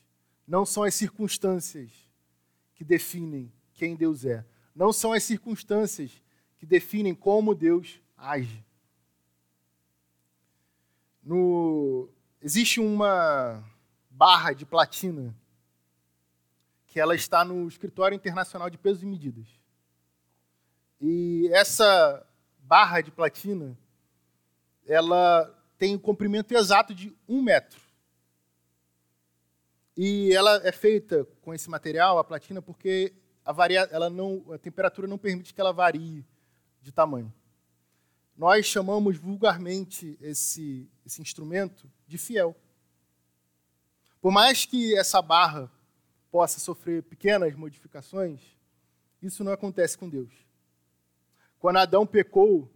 Não 0.46 0.64
são 0.64 0.85
as 0.85 0.94
circunstâncias 0.94 1.90
que 2.74 2.85
definem 2.85 3.53
quem 3.72 3.96
Deus 3.96 4.24
é. 4.24 4.44
Não 4.72 4.92
são 4.92 5.12
as 5.12 5.24
circunstâncias 5.24 6.22
que 6.64 6.70
definem 6.70 7.14
como 7.14 7.55
Deus 7.55 8.00
age. 8.16 8.64
No... 11.22 12.09
Existe 12.40 12.81
uma 12.81 13.62
barra 14.11 14.53
de 14.53 14.64
platina 14.64 15.35
que 16.87 16.98
ela 16.98 17.14
está 17.14 17.44
no 17.44 17.68
Escritório 17.68 18.16
Internacional 18.16 18.70
de 18.70 18.79
Pesos 18.79 19.03
e 19.03 19.07
Medidas. 19.07 19.46
E 21.00 21.48
essa 21.53 22.27
barra 22.59 23.00
de 23.00 23.11
platina, 23.11 23.77
ela 24.87 25.53
tem 25.77 25.94
o 25.94 25.98
um 25.98 26.00
comprimento 26.00 26.55
exato 26.55 26.94
de 26.94 27.14
um 27.29 27.42
metro. 27.42 27.81
E 29.96 30.33
ela 30.33 30.66
é 30.66 30.72
feita 30.72 31.27
com 31.42 31.53
esse 31.53 31.68
material, 31.68 32.18
a 32.18 32.24
platina, 32.24 32.62
porque 32.62 33.14
a, 33.44 33.53
varia, 33.53 33.88
ela 33.90 34.09
não, 34.09 34.44
a 34.53 34.59
temperatura 34.59 35.07
não 35.07 35.18
permite 35.18 35.53
que 35.53 35.61
ela 35.61 35.72
varie 35.72 36.24
de 36.85 36.92
tamanho. 36.92 37.33
Nós 38.37 38.66
chamamos 38.66 39.16
vulgarmente 39.16 40.18
esse, 40.20 40.88
esse 41.05 41.23
instrumento 41.23 41.90
de 42.07 42.18
fiel. 42.18 42.55
Por 44.20 44.31
mais 44.31 44.66
que 44.66 44.97
essa 44.97 45.23
barra 45.23 45.70
possa 46.31 46.61
sofrer 46.61 47.03
pequenas 47.03 47.55
modificações, 47.55 48.40
isso 49.23 49.42
não 49.42 49.53
acontece 49.53 49.97
com 49.97 50.09
Deus. 50.09 50.33
Quando 51.59 51.79
Adão 51.79 52.07
pecou, 52.07 52.70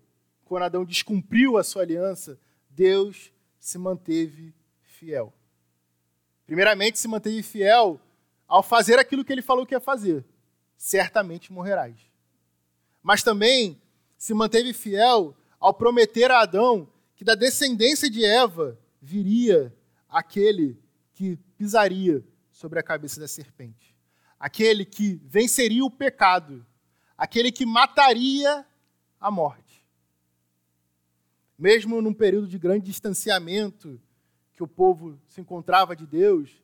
quando 0.44 0.62
Adão 0.62 0.85
descumpriu 0.85 1.59
a 1.59 1.64
sua 1.64 1.83
aliança, 1.83 2.40
Deus 2.71 3.31
se 3.59 3.77
manteve 3.77 4.55
fiel. 4.81 5.35
Primeiramente, 6.47 6.99
se 6.99 7.07
manteve 7.07 7.42
fiel 7.42 8.01
ao 8.47 8.62
fazer 8.62 8.99
aquilo 8.99 9.25
que 9.25 9.33
ele 9.33 9.42
falou 9.42 9.66
que 9.66 9.75
ia 9.75 9.81
fazer. 9.81 10.25
Certamente 10.79 11.53
morrerás. 11.53 11.99
Mas 13.03 13.23
também 13.23 13.81
se 14.18 14.35
manteve 14.35 14.72
fiel 14.72 15.35
ao 15.61 15.72
prometer 15.72 16.31
a 16.31 16.40
Adão 16.40 16.90
que 17.14 17.24
da 17.24 17.37
descendência 17.37 18.11
de 18.11 18.24
Eva 18.24 18.78
viria 19.00 19.74
aquele 20.09 20.83
que 21.14 21.37
pisaria 21.57 22.24
sobre 22.50 22.81
a 22.81 22.83
cabeça 22.83 23.20
da 23.20 23.28
serpente. 23.28 23.96
Aquele 24.38 24.85
que 24.85 25.20
venceria 25.24 25.85
o 25.85 25.90
pecado. 25.90 26.66
Aquele 27.16 27.52
que 27.52 27.64
mataria 27.64 28.66
a 29.20 29.31
morte. 29.31 29.87
Mesmo 31.57 32.00
num 32.02 32.14
período 32.14 32.46
de 32.46 32.59
grande 32.59 32.87
distanciamento 32.87 34.00
que 34.52 34.62
o 34.62 34.68
povo 34.68 35.20
se 35.28 35.40
encontrava 35.40 35.94
de 35.94 36.07
Deus, 36.07 36.62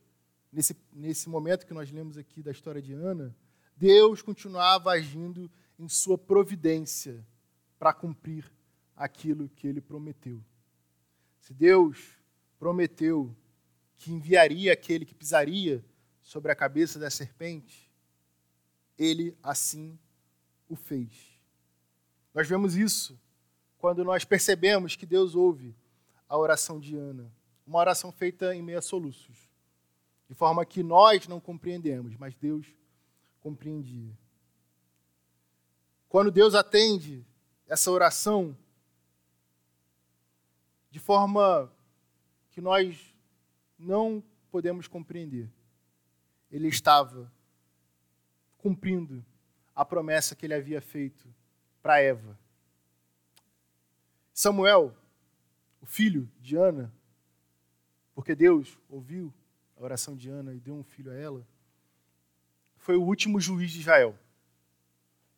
nesse, 0.51 0.75
nesse 0.93 1.29
momento 1.29 1.65
que 1.65 1.73
nós 1.73 1.91
lemos 1.91 2.17
aqui 2.17 2.41
da 2.41 2.51
história 2.51 2.81
de 2.81 2.93
Ana, 2.93 3.35
Deus 3.75 4.21
continuava 4.21 4.91
agindo 4.91 5.51
em 5.77 5.87
sua 5.89 6.17
providência 6.17 7.25
para 7.77 7.93
cumprir 7.93 8.51
aquilo 8.95 9.49
que 9.49 9.67
ele 9.67 9.81
prometeu. 9.81 10.43
Se 11.39 11.53
Deus 11.53 12.17
prometeu 12.57 13.35
que 13.97 14.11
enviaria 14.11 14.73
aquele 14.73 15.05
que 15.05 15.13
pisaria 15.13 15.83
sobre 16.21 16.51
a 16.51 16.55
cabeça 16.55 16.97
da 16.97 17.09
serpente, 17.09 17.91
ele 18.97 19.37
assim 19.43 19.97
o 20.67 20.75
fez. 20.75 21.39
Nós 22.33 22.47
vemos 22.47 22.75
isso 22.75 23.19
quando 23.77 24.03
nós 24.03 24.25
percebemos 24.25 24.95
que 24.95 25.05
Deus 25.05 25.35
ouve 25.35 25.75
a 26.27 26.37
oração 26.37 26.79
de 26.79 26.95
Ana, 26.95 27.31
uma 27.65 27.79
oração 27.79 28.11
feita 28.11 28.55
em 28.55 28.61
meio 28.61 28.79
a 28.79 28.81
soluços, 28.81 29.37
de 30.27 30.33
forma 30.33 30.65
que 30.65 30.81
nós 30.81 31.27
não 31.27 31.39
compreendemos, 31.39 32.15
mas 32.17 32.33
Deus 32.35 32.65
compreendia. 33.39 34.17
Quando 36.09 36.31
Deus 36.31 36.55
atende 36.55 37.25
essa 37.67 37.91
oração 37.91 38.55
de 40.91 40.99
forma 40.99 41.71
que 42.51 42.61
nós 42.61 43.13
não 43.77 44.23
podemos 44.49 44.87
compreender. 44.87 45.51
Ele 46.49 46.67
estava 46.67 47.31
cumprindo 48.57 49.25
a 49.75 49.83
promessa 49.83 50.35
que 50.35 50.45
ele 50.45 50.53
havia 50.53 50.79
feito 50.79 51.27
para 51.81 51.99
Eva. 51.99 52.39
Samuel, 54.33 54.95
o 55.81 55.85
filho 55.85 56.31
de 56.39 56.55
Ana, 56.55 56.93
porque 58.13 58.33
Deus 58.33 58.77
ouviu 58.89 59.33
a 59.77 59.83
oração 59.83 60.15
de 60.15 60.29
Ana 60.29 60.53
e 60.53 60.59
deu 60.59 60.75
um 60.75 60.83
filho 60.83 61.11
a 61.11 61.15
ela, 61.15 61.45
foi 62.77 62.95
o 62.95 63.03
último 63.03 63.39
juiz 63.39 63.71
de 63.71 63.81
Israel. 63.81 64.17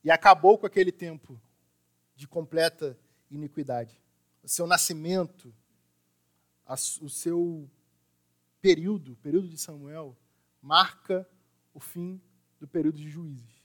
E 0.04 0.12
acabou 0.12 0.58
com 0.58 0.68
aquele 0.68 0.92
tempo 0.92 1.40
de 2.18 2.28
completa 2.28 3.00
iniquidade. 3.30 4.02
O 4.44 4.50
seu 4.50 4.66
nascimento, 4.66 5.54
o 7.02 7.10
seu 7.10 7.70
período, 8.60 9.14
o 9.14 9.18
período 9.18 9.48
de 9.48 9.58
Samuel, 9.58 10.18
marca 10.62 11.30
o 11.74 11.80
fim 11.80 12.20
do 12.60 12.68
período 12.68 12.98
de 12.98 13.08
juízes. 13.08 13.64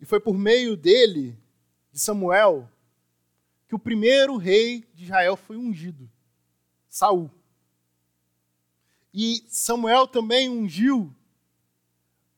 E 0.00 0.06
foi 0.06 0.20
por 0.20 0.38
meio 0.38 0.76
dele, 0.76 1.36
de 1.90 1.98
Samuel, 1.98 2.70
que 3.66 3.74
o 3.74 3.78
primeiro 3.78 4.36
rei 4.36 4.88
de 4.94 5.04
Israel 5.04 5.36
foi 5.36 5.56
ungido, 5.56 6.08
Saul. 6.88 7.28
E 9.12 9.44
Samuel 9.48 10.06
também 10.06 10.48
ungiu 10.48 11.12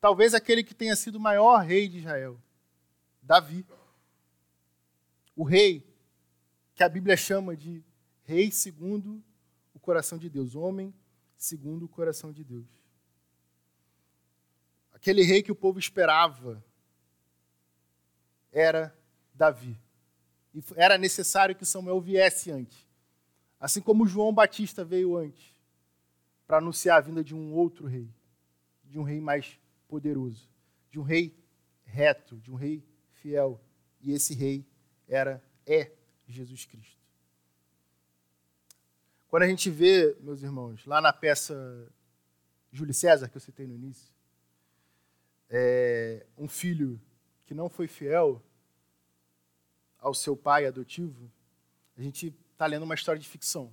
talvez 0.01 0.33
aquele 0.33 0.64
que 0.64 0.75
tenha 0.75 0.97
sido 0.97 1.16
o 1.16 1.21
maior 1.21 1.59
rei 1.59 1.87
de 1.87 1.99
Israel, 1.99 2.40
Davi. 3.23 3.66
O 5.40 5.44
rei 5.44 5.90
que 6.74 6.83
a 6.83 6.88
Bíblia 6.90 7.16
chama 7.16 7.57
de 7.57 7.83
rei 8.24 8.50
segundo 8.50 9.24
o 9.72 9.81
coração 9.81 10.18
de 10.18 10.29
Deus, 10.29 10.55
homem 10.55 10.94
segundo 11.35 11.87
o 11.87 11.88
coração 11.88 12.31
de 12.31 12.44
Deus. 12.44 12.68
Aquele 14.92 15.22
rei 15.22 15.42
que 15.42 15.50
o 15.50 15.55
povo 15.55 15.79
esperava 15.79 16.62
era 18.53 18.94
Davi. 19.33 19.81
E 20.55 20.62
era 20.76 20.98
necessário 20.98 21.57
que 21.57 21.64
Samuel 21.64 22.03
viesse 22.03 22.50
antes. 22.50 22.87
Assim 23.59 23.81
como 23.81 24.07
João 24.07 24.35
Batista 24.35 24.85
veio 24.85 25.16
antes, 25.16 25.55
para 26.46 26.59
anunciar 26.59 26.98
a 26.98 27.00
vinda 27.00 27.24
de 27.24 27.35
um 27.35 27.55
outro 27.55 27.87
rei, 27.87 28.12
de 28.85 28.98
um 28.98 29.03
rei 29.03 29.22
mais 29.22 29.59
poderoso, 29.88 30.50
de 30.90 31.00
um 31.00 31.03
rei 31.03 31.35
reto, 31.83 32.37
de 32.37 32.53
um 32.53 32.57
rei 32.57 32.87
fiel. 33.22 33.59
E 34.03 34.12
esse 34.12 34.35
rei 34.35 34.70
era 35.11 35.42
é 35.66 35.90
Jesus 36.29 36.64
Cristo. 36.64 36.96
Quando 39.29 39.42
a 39.42 39.49
gente 39.49 39.68
vê, 39.68 40.16
meus 40.20 40.42
irmãos, 40.42 40.87
lá 40.87 41.01
na 41.01 41.12
peça 41.12 41.92
Júlio 42.73 42.94
César, 42.94 43.29
que 43.29 43.37
eu 43.37 43.40
citei 43.40 43.66
no 43.66 43.75
início, 43.75 44.12
é, 45.49 46.25
um 46.38 46.49
filho 46.49 47.01
que 47.44 47.53
não 47.53 47.68
foi 47.68 47.88
fiel 47.88 48.42
ao 49.99 50.14
seu 50.14 50.37
pai 50.37 50.66
adotivo, 50.66 51.31
a 51.96 52.03
gente 52.03 52.35
está 52.53 52.66
lendo 52.66 52.85
uma 52.85 52.94
história 52.94 53.20
de 53.20 53.29
ficção, 53.29 53.73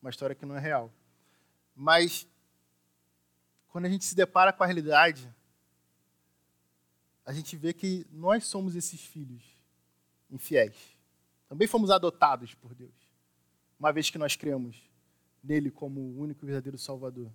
uma 0.00 0.10
história 0.10 0.36
que 0.36 0.46
não 0.46 0.56
é 0.56 0.60
real. 0.60 0.92
Mas 1.74 2.28
quando 3.68 3.86
a 3.86 3.88
gente 3.88 4.04
se 4.04 4.14
depara 4.14 4.52
com 4.52 4.62
a 4.62 4.66
realidade, 4.66 5.32
a 7.24 7.32
gente 7.32 7.56
vê 7.56 7.72
que 7.72 8.06
nós 8.10 8.44
somos 8.44 8.76
esses 8.76 9.00
filhos 9.00 9.59
infiéis. 10.30 10.76
Também 11.48 11.66
fomos 11.66 11.90
adotados 11.90 12.54
por 12.54 12.74
Deus, 12.74 12.94
uma 13.78 13.92
vez 13.92 14.08
que 14.08 14.18
nós 14.18 14.36
cremos 14.36 14.76
nele 15.42 15.70
como 15.70 16.00
o 16.00 16.20
único 16.20 16.44
e 16.44 16.46
verdadeiro 16.46 16.78
Salvador. 16.78 17.30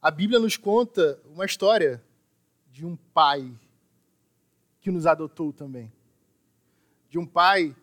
A 0.00 0.10
Bíblia 0.10 0.40
nos 0.40 0.56
conta 0.56 1.20
uma 1.26 1.44
história 1.44 2.02
de 2.70 2.84
um 2.84 2.96
pai 2.96 3.52
que 4.80 4.90
nos 4.90 5.06
adotou 5.06 5.52
também. 5.52 5.92
De 7.08 7.18
um 7.18 7.26
pai 7.26 7.76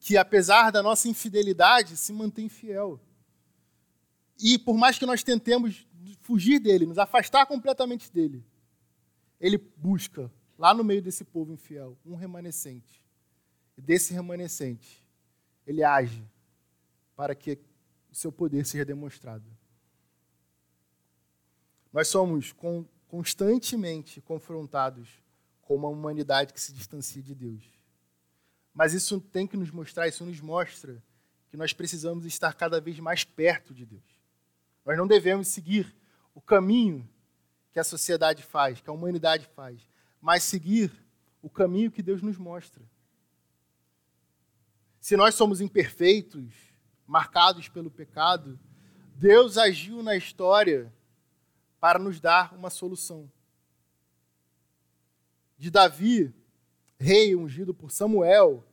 que, 0.00 0.16
apesar 0.16 0.70
da 0.70 0.82
nossa 0.82 1.08
infidelidade, 1.08 1.96
se 1.96 2.12
mantém 2.12 2.48
fiel. 2.48 2.98
E 4.40 4.58
por 4.58 4.76
mais 4.76 4.98
que 4.98 5.06
nós 5.06 5.22
tentemos 5.22 5.86
fugir 6.20 6.58
dele, 6.58 6.86
nos 6.86 6.98
afastar 6.98 7.46
completamente 7.46 8.10
dele, 8.10 8.42
ele 9.38 9.58
busca, 9.58 10.32
lá 10.58 10.72
no 10.72 10.84
meio 10.84 11.02
desse 11.02 11.24
povo 11.24 11.52
infiel, 11.52 11.96
um 12.04 12.14
remanescente. 12.14 13.04
E 13.76 13.82
desse 13.82 14.12
remanescente, 14.12 15.04
ele 15.66 15.82
age 15.82 16.24
para 17.16 17.34
que 17.34 17.58
o 18.10 18.14
seu 18.14 18.30
poder 18.30 18.64
seja 18.66 18.84
demonstrado. 18.84 19.44
Nós 21.92 22.08
somos 22.08 22.54
constantemente 23.08 24.20
confrontados 24.20 25.08
com 25.62 25.76
uma 25.76 25.88
humanidade 25.88 26.52
que 26.52 26.60
se 26.60 26.72
distancia 26.72 27.22
de 27.22 27.34
Deus. 27.34 27.64
Mas 28.72 28.92
isso 28.92 29.20
tem 29.20 29.46
que 29.46 29.56
nos 29.56 29.70
mostrar, 29.70 30.08
isso 30.08 30.24
nos 30.24 30.40
mostra 30.40 31.02
que 31.48 31.56
nós 31.56 31.72
precisamos 31.72 32.24
estar 32.26 32.52
cada 32.54 32.80
vez 32.80 32.98
mais 32.98 33.22
perto 33.22 33.72
de 33.72 33.86
Deus. 33.86 34.02
Nós 34.84 34.98
não 34.98 35.06
devemos 35.06 35.48
seguir 35.48 35.94
o 36.34 36.40
caminho 36.40 37.08
que 37.72 37.78
a 37.78 37.84
sociedade 37.84 38.42
faz, 38.42 38.80
que 38.80 38.90
a 38.90 38.92
humanidade 38.92 39.48
faz, 39.54 39.88
mas 40.24 40.42
seguir 40.42 40.90
o 41.42 41.50
caminho 41.50 41.90
que 41.90 42.02
Deus 42.02 42.22
nos 42.22 42.38
mostra. 42.38 42.82
Se 44.98 45.18
nós 45.18 45.34
somos 45.34 45.60
imperfeitos, 45.60 46.50
marcados 47.06 47.68
pelo 47.68 47.90
pecado, 47.90 48.58
Deus 49.16 49.58
agiu 49.58 50.02
na 50.02 50.16
história 50.16 50.90
para 51.78 51.98
nos 51.98 52.20
dar 52.20 52.54
uma 52.54 52.70
solução. 52.70 53.30
De 55.58 55.70
Davi, 55.70 56.34
rei 56.98 57.36
ungido 57.36 57.74
por 57.74 57.90
Samuel, 57.90 58.66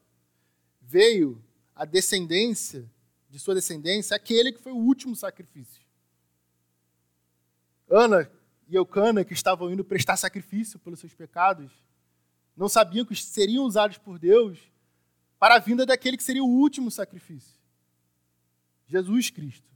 veio 0.79 1.43
a 1.75 1.83
descendência, 1.83 2.89
de 3.29 3.37
sua 3.37 3.55
descendência, 3.55 4.15
aquele 4.15 4.53
que 4.53 4.61
foi 4.61 4.71
o 4.71 4.77
último 4.77 5.17
sacrifício. 5.17 5.83
Ana 7.89 8.31
e 8.71 8.75
Eucana, 8.75 9.25
que 9.25 9.33
estavam 9.33 9.69
indo 9.69 9.83
prestar 9.83 10.15
sacrifício 10.15 10.79
pelos 10.79 10.97
seus 10.97 11.13
pecados, 11.13 11.69
não 12.55 12.69
sabiam 12.69 13.05
que 13.05 13.13
seriam 13.13 13.65
usados 13.65 13.97
por 13.97 14.17
Deus 14.17 14.59
para 15.37 15.55
a 15.55 15.59
vinda 15.59 15.85
daquele 15.85 16.15
que 16.15 16.23
seria 16.23 16.41
o 16.41 16.47
último 16.47 16.89
sacrifício. 16.89 17.59
Jesus 18.87 19.29
Cristo 19.29 19.69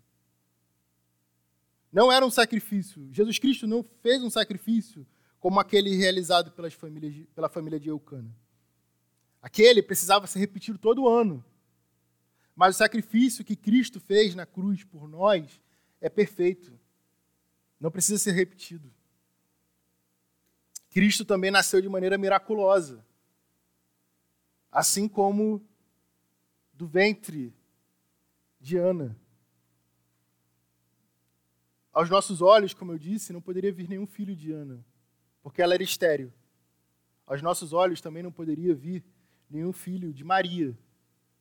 não 1.91 2.09
era 2.09 2.25
um 2.25 2.31
sacrifício. 2.31 3.05
Jesus 3.11 3.37
Cristo 3.37 3.67
não 3.67 3.83
fez 4.01 4.23
um 4.23 4.29
sacrifício 4.29 5.05
como 5.41 5.59
aquele 5.59 5.93
realizado 5.97 6.51
pelas 6.51 6.73
famílias, 6.73 7.27
pela 7.35 7.49
família 7.49 7.79
de 7.79 7.89
Eucana. 7.89 8.33
Aquele 9.41 9.81
precisava 9.81 10.25
ser 10.25 10.39
repetido 10.39 10.77
todo 10.77 11.09
ano. 11.09 11.43
Mas 12.55 12.75
o 12.75 12.77
sacrifício 12.77 13.43
que 13.43 13.57
Cristo 13.57 13.99
fez 13.99 14.35
na 14.35 14.45
cruz 14.45 14.85
por 14.85 15.09
nós 15.09 15.61
é 15.99 16.09
perfeito. 16.09 16.79
Não 17.79 17.91
precisa 17.91 18.17
ser 18.17 18.31
repetido. 18.31 18.91
Cristo 20.89 21.25
também 21.25 21.51
nasceu 21.51 21.81
de 21.81 21.89
maneira 21.89 22.17
miraculosa. 22.17 23.05
Assim 24.71 25.07
como 25.07 25.61
do 26.73 26.87
ventre 26.87 27.53
de 28.59 28.77
Ana. 28.77 29.17
Aos 31.91 32.09
nossos 32.09 32.41
olhos, 32.41 32.73
como 32.73 32.91
eu 32.91 32.97
disse, 32.97 33.31
não 33.31 33.41
poderia 33.41 33.71
vir 33.71 33.87
nenhum 33.87 34.05
filho 34.05 34.35
de 34.35 34.51
Ana, 34.51 34.83
porque 35.41 35.61
ela 35.61 35.73
era 35.73 35.83
estéril. 35.83 36.33
Aos 37.25 37.41
nossos 37.41 37.71
olhos 37.71 38.01
também 38.01 38.21
não 38.21 38.31
poderia 38.31 38.75
vir 38.75 39.03
nenhum 39.49 39.71
filho 39.71 40.13
de 40.13 40.23
Maria, 40.23 40.77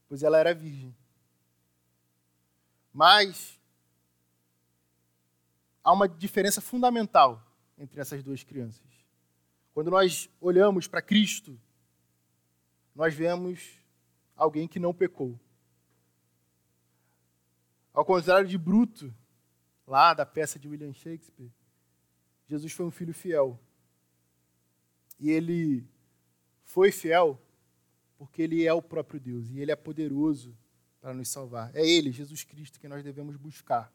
pois 0.09 0.23
ela 0.23 0.38
era 0.38 0.55
virgem. 0.55 0.94
Mas 2.92 3.61
há 5.85 5.92
uma 5.92 6.09
diferença 6.09 6.62
fundamental 6.62 7.47
entre 7.77 8.01
essas 8.01 8.23
duas 8.23 8.42
crianças. 8.42 8.83
Quando 9.75 9.90
nós 9.90 10.31
olhamos 10.40 10.88
para 10.88 11.03
Cristo, 11.03 11.61
nós 12.94 13.12
vemos 13.12 13.79
alguém 14.35 14.66
que 14.66 14.81
não 14.81 14.94
pecou. 14.94 15.38
Ao 17.92 18.05
contrário 18.05 18.49
de 18.49 18.57
Bruto, 18.57 19.14
lá 19.87 20.14
da 20.14 20.25
peça 20.25 20.59
de 20.59 20.66
William 20.66 20.92
Shakespeare, 20.92 21.53
Jesus 22.47 22.73
foi 22.73 22.87
um 22.87 22.90
filho 22.90 23.12
fiel. 23.12 23.61
E 25.20 25.31
ele 25.31 25.87
foi 26.64 26.90
fiel 26.90 27.40
porque 28.16 28.42
ele 28.42 28.64
é 28.64 28.73
o 28.73 28.83
próprio 28.83 29.20
Deus 29.20 29.51
e 29.51 29.61
ele 29.61 29.70
é 29.70 29.77
poderoso 29.77 30.57
para 31.01 31.12
nos 31.12 31.29
salvar. 31.29 31.75
É 31.75 31.87
ele, 31.87 32.11
Jesus 32.11 32.42
Cristo, 32.42 32.81
que 32.81 32.88
nós 32.88 33.03
devemos 33.05 33.37
buscar. 33.37 33.92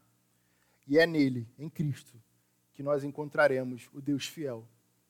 E 0.90 0.98
é 0.98 1.06
nele, 1.06 1.48
em 1.60 1.70
Cristo, 1.70 2.20
que 2.74 2.82
nós 2.82 3.04
encontraremos 3.04 3.88
o 3.94 4.02
Deus 4.02 4.26
fiel 4.26 4.68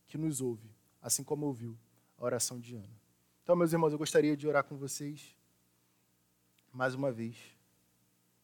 que 0.08 0.18
nos 0.18 0.42
ouve, 0.42 0.70
assim 1.02 1.24
como 1.24 1.46
ouviu 1.46 1.80
a 2.18 2.26
oração 2.26 2.60
de 2.60 2.76
Ana. 2.76 3.02
Então, 3.42 3.56
meus 3.56 3.72
irmãos, 3.72 3.94
eu 3.94 3.98
gostaria 3.98 4.36
de 4.36 4.46
orar 4.46 4.66
com 4.66 4.76
vocês 4.76 5.34
mais 6.74 6.94
uma 6.94 7.14
vez 7.14 7.38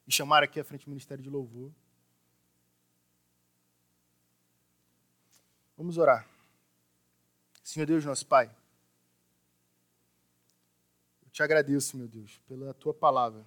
e 0.08 0.14
chamar 0.14 0.44
aqui 0.44 0.62
à 0.62 0.64
frente 0.64 0.88
o 0.88 0.90
Ministério 0.90 1.22
de 1.22 1.30
Louvor. 1.30 1.74
Vamos 5.76 5.98
orar. 5.98 6.26
Senhor 7.62 7.86
Deus, 7.86 8.06
nosso 8.06 8.26
Pai, 8.26 8.50
eu 11.22 11.30
te 11.32 11.44
agradeço, 11.44 11.98
meu 11.98 12.08
Deus, 12.08 12.38
pela 12.48 12.74
tua 12.74 12.94
palavra. 12.94 13.46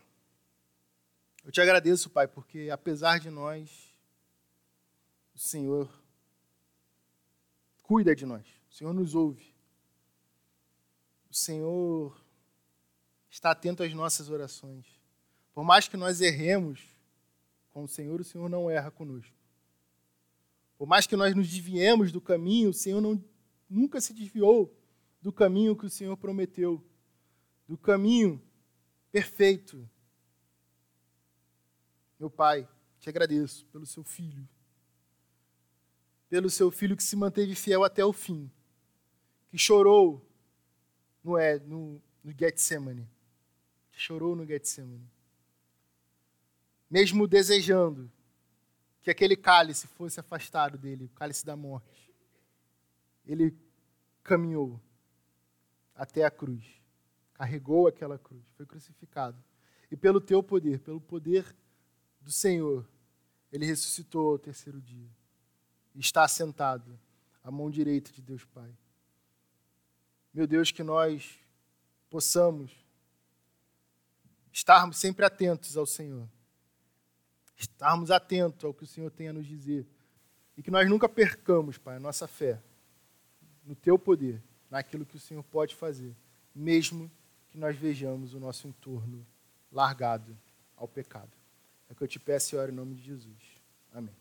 Eu 1.45 1.53
te 1.53 1.61
agradeço, 1.61 2.11
Pai, 2.11 2.27
porque 2.29 2.69
apesar 2.71 3.19
de 3.19 3.31
nós, 3.31 3.95
o 5.35 5.39
Senhor 5.39 5.89
cuida 7.83 8.15
de 8.15 8.27
nós, 8.27 8.47
o 8.71 8.75
Senhor 8.75 8.93
nos 8.93 9.15
ouve, 9.15 9.55
o 11.31 11.35
Senhor 11.35 12.21
está 13.31 13.51
atento 13.51 13.83
às 13.83 13.95
nossas 13.95 14.29
orações. 14.29 14.87
Por 15.55 15.65
mais 15.65 15.89
que 15.89 15.97
nós 15.97 16.21
erremos 16.21 16.83
com 17.71 17.85
o 17.85 17.89
Senhor, 17.89 18.21
o 18.21 18.25
Senhor 18.25 18.49
não 18.49 18.71
erra 18.71 18.91
conosco. 18.91 19.37
Por 20.77 20.87
mais 20.87 21.07
que 21.07 21.17
nós 21.17 21.35
nos 21.35 21.49
desviemos 21.49 22.13
do 22.13 22.21
caminho, 22.21 22.71
o 22.71 22.75
Senhor 22.75 23.01
não, 23.01 23.23
nunca 23.69 24.01
se 24.01 24.13
desviou 24.13 24.73
do 25.21 25.33
caminho 25.33 25.77
que 25.77 25.87
o 25.87 25.91
Senhor 25.91 26.17
prometeu, 26.17 26.85
do 27.67 27.77
caminho 27.77 28.41
perfeito. 29.11 29.89
Meu 32.19 32.29
Pai, 32.29 32.69
te 32.99 33.09
agradeço 33.09 33.65
pelo 33.67 33.87
seu 33.87 34.03
filho, 34.03 34.49
pelo 36.29 36.51
seu 36.51 36.71
filho 36.71 36.97
que 36.97 37.03
se 37.03 37.15
manteve 37.15 37.55
fiel 37.55 37.85
até 37.85 38.05
o 38.05 38.13
fim, 38.13 38.51
que 39.49 39.57
chorou 39.57 40.27
no, 41.23 41.37
no, 41.67 42.03
no 42.25 42.33
Getsemane, 42.33 43.09
que 43.93 44.01
chorou 44.01 44.35
no 44.35 44.45
Getsemane, 44.45 45.09
mesmo 46.91 47.29
desejando 47.29 48.11
que 49.01 49.11
aquele 49.11 49.37
cálice 49.37 49.87
fosse 49.87 50.19
afastado 50.19 50.77
dele, 50.77 51.05
o 51.05 51.09
cálice 51.11 51.47
da 51.47 51.57
morte. 51.57 52.13
Ele 53.25 53.57
caminhou 54.25 54.81
até 55.95 56.25
a 56.25 56.31
cruz, 56.31 56.65
carregou 57.33 57.87
aquela 57.87 58.19
cruz, 58.19 58.43
foi 58.57 58.67
crucificado. 58.67 59.43
E 59.91 59.97
pelo 59.97 60.21
teu 60.21 60.43
poder, 60.43 60.81
pelo 60.81 61.01
poder 61.01 61.55
do 62.21 62.31
Senhor, 62.31 62.87
ele 63.53 63.67
ressuscitou 63.67 64.33
ao 64.33 64.39
terceiro 64.39 64.81
dia. 64.81 65.09
E 65.95 66.01
está 66.01 66.25
assentado 66.25 66.99
à 67.43 67.51
mão 67.51 67.71
direita 67.71 68.13
de 68.13 68.23
Deus 68.23 68.45
Pai. 68.45 68.71
Meu 70.33 70.47
Deus, 70.47 70.71
que 70.71 70.83
nós 70.83 71.39
possamos 72.11 72.73
estarmos 74.53 74.99
sempre 74.99 75.25
atentos 75.25 75.77
ao 75.77 75.87
Senhor 75.87 76.29
estarmos 77.59 78.11
atentos 78.11 78.65
ao 78.65 78.73
que 78.73 78.85
o 78.85 78.87
Senhor 78.87 79.11
tem 79.11 79.29
a 79.29 79.33
nos 79.33 79.47
dizer. 79.47 79.87
E 80.57 80.63
que 80.63 80.71
nós 80.71 80.89
nunca 80.89 81.09
percamos, 81.09 81.77
Pai, 81.77 81.97
a 81.97 82.01
nossa 82.01 82.27
fé 82.27 82.63
no 83.65 83.75
Teu 83.75 83.99
poder, 83.99 84.43
naquilo 84.71 85.05
que 85.05 85.17
o 85.17 85.21
Senhor 85.21 85.43
pode 85.43 85.75
fazer, 85.75 86.17
mesmo 86.55 87.11
que 87.49 87.59
nós 87.59 87.77
vejamos 87.77 88.35
o 88.35 88.41
nosso 88.41 88.67
entorno 88.67 89.27
largado 89.71 90.37
ao 90.77 90.89
pecado. 90.89 91.37
É 91.89 91.95
que 91.95 92.03
eu 92.03 92.09
te 92.09 92.19
peço 92.19 92.55
e 92.55 92.59
oro 92.59 92.71
em 92.71 92.75
nome 92.75 92.95
de 92.95 93.03
Jesus. 93.03 93.43
Amém. 93.93 94.15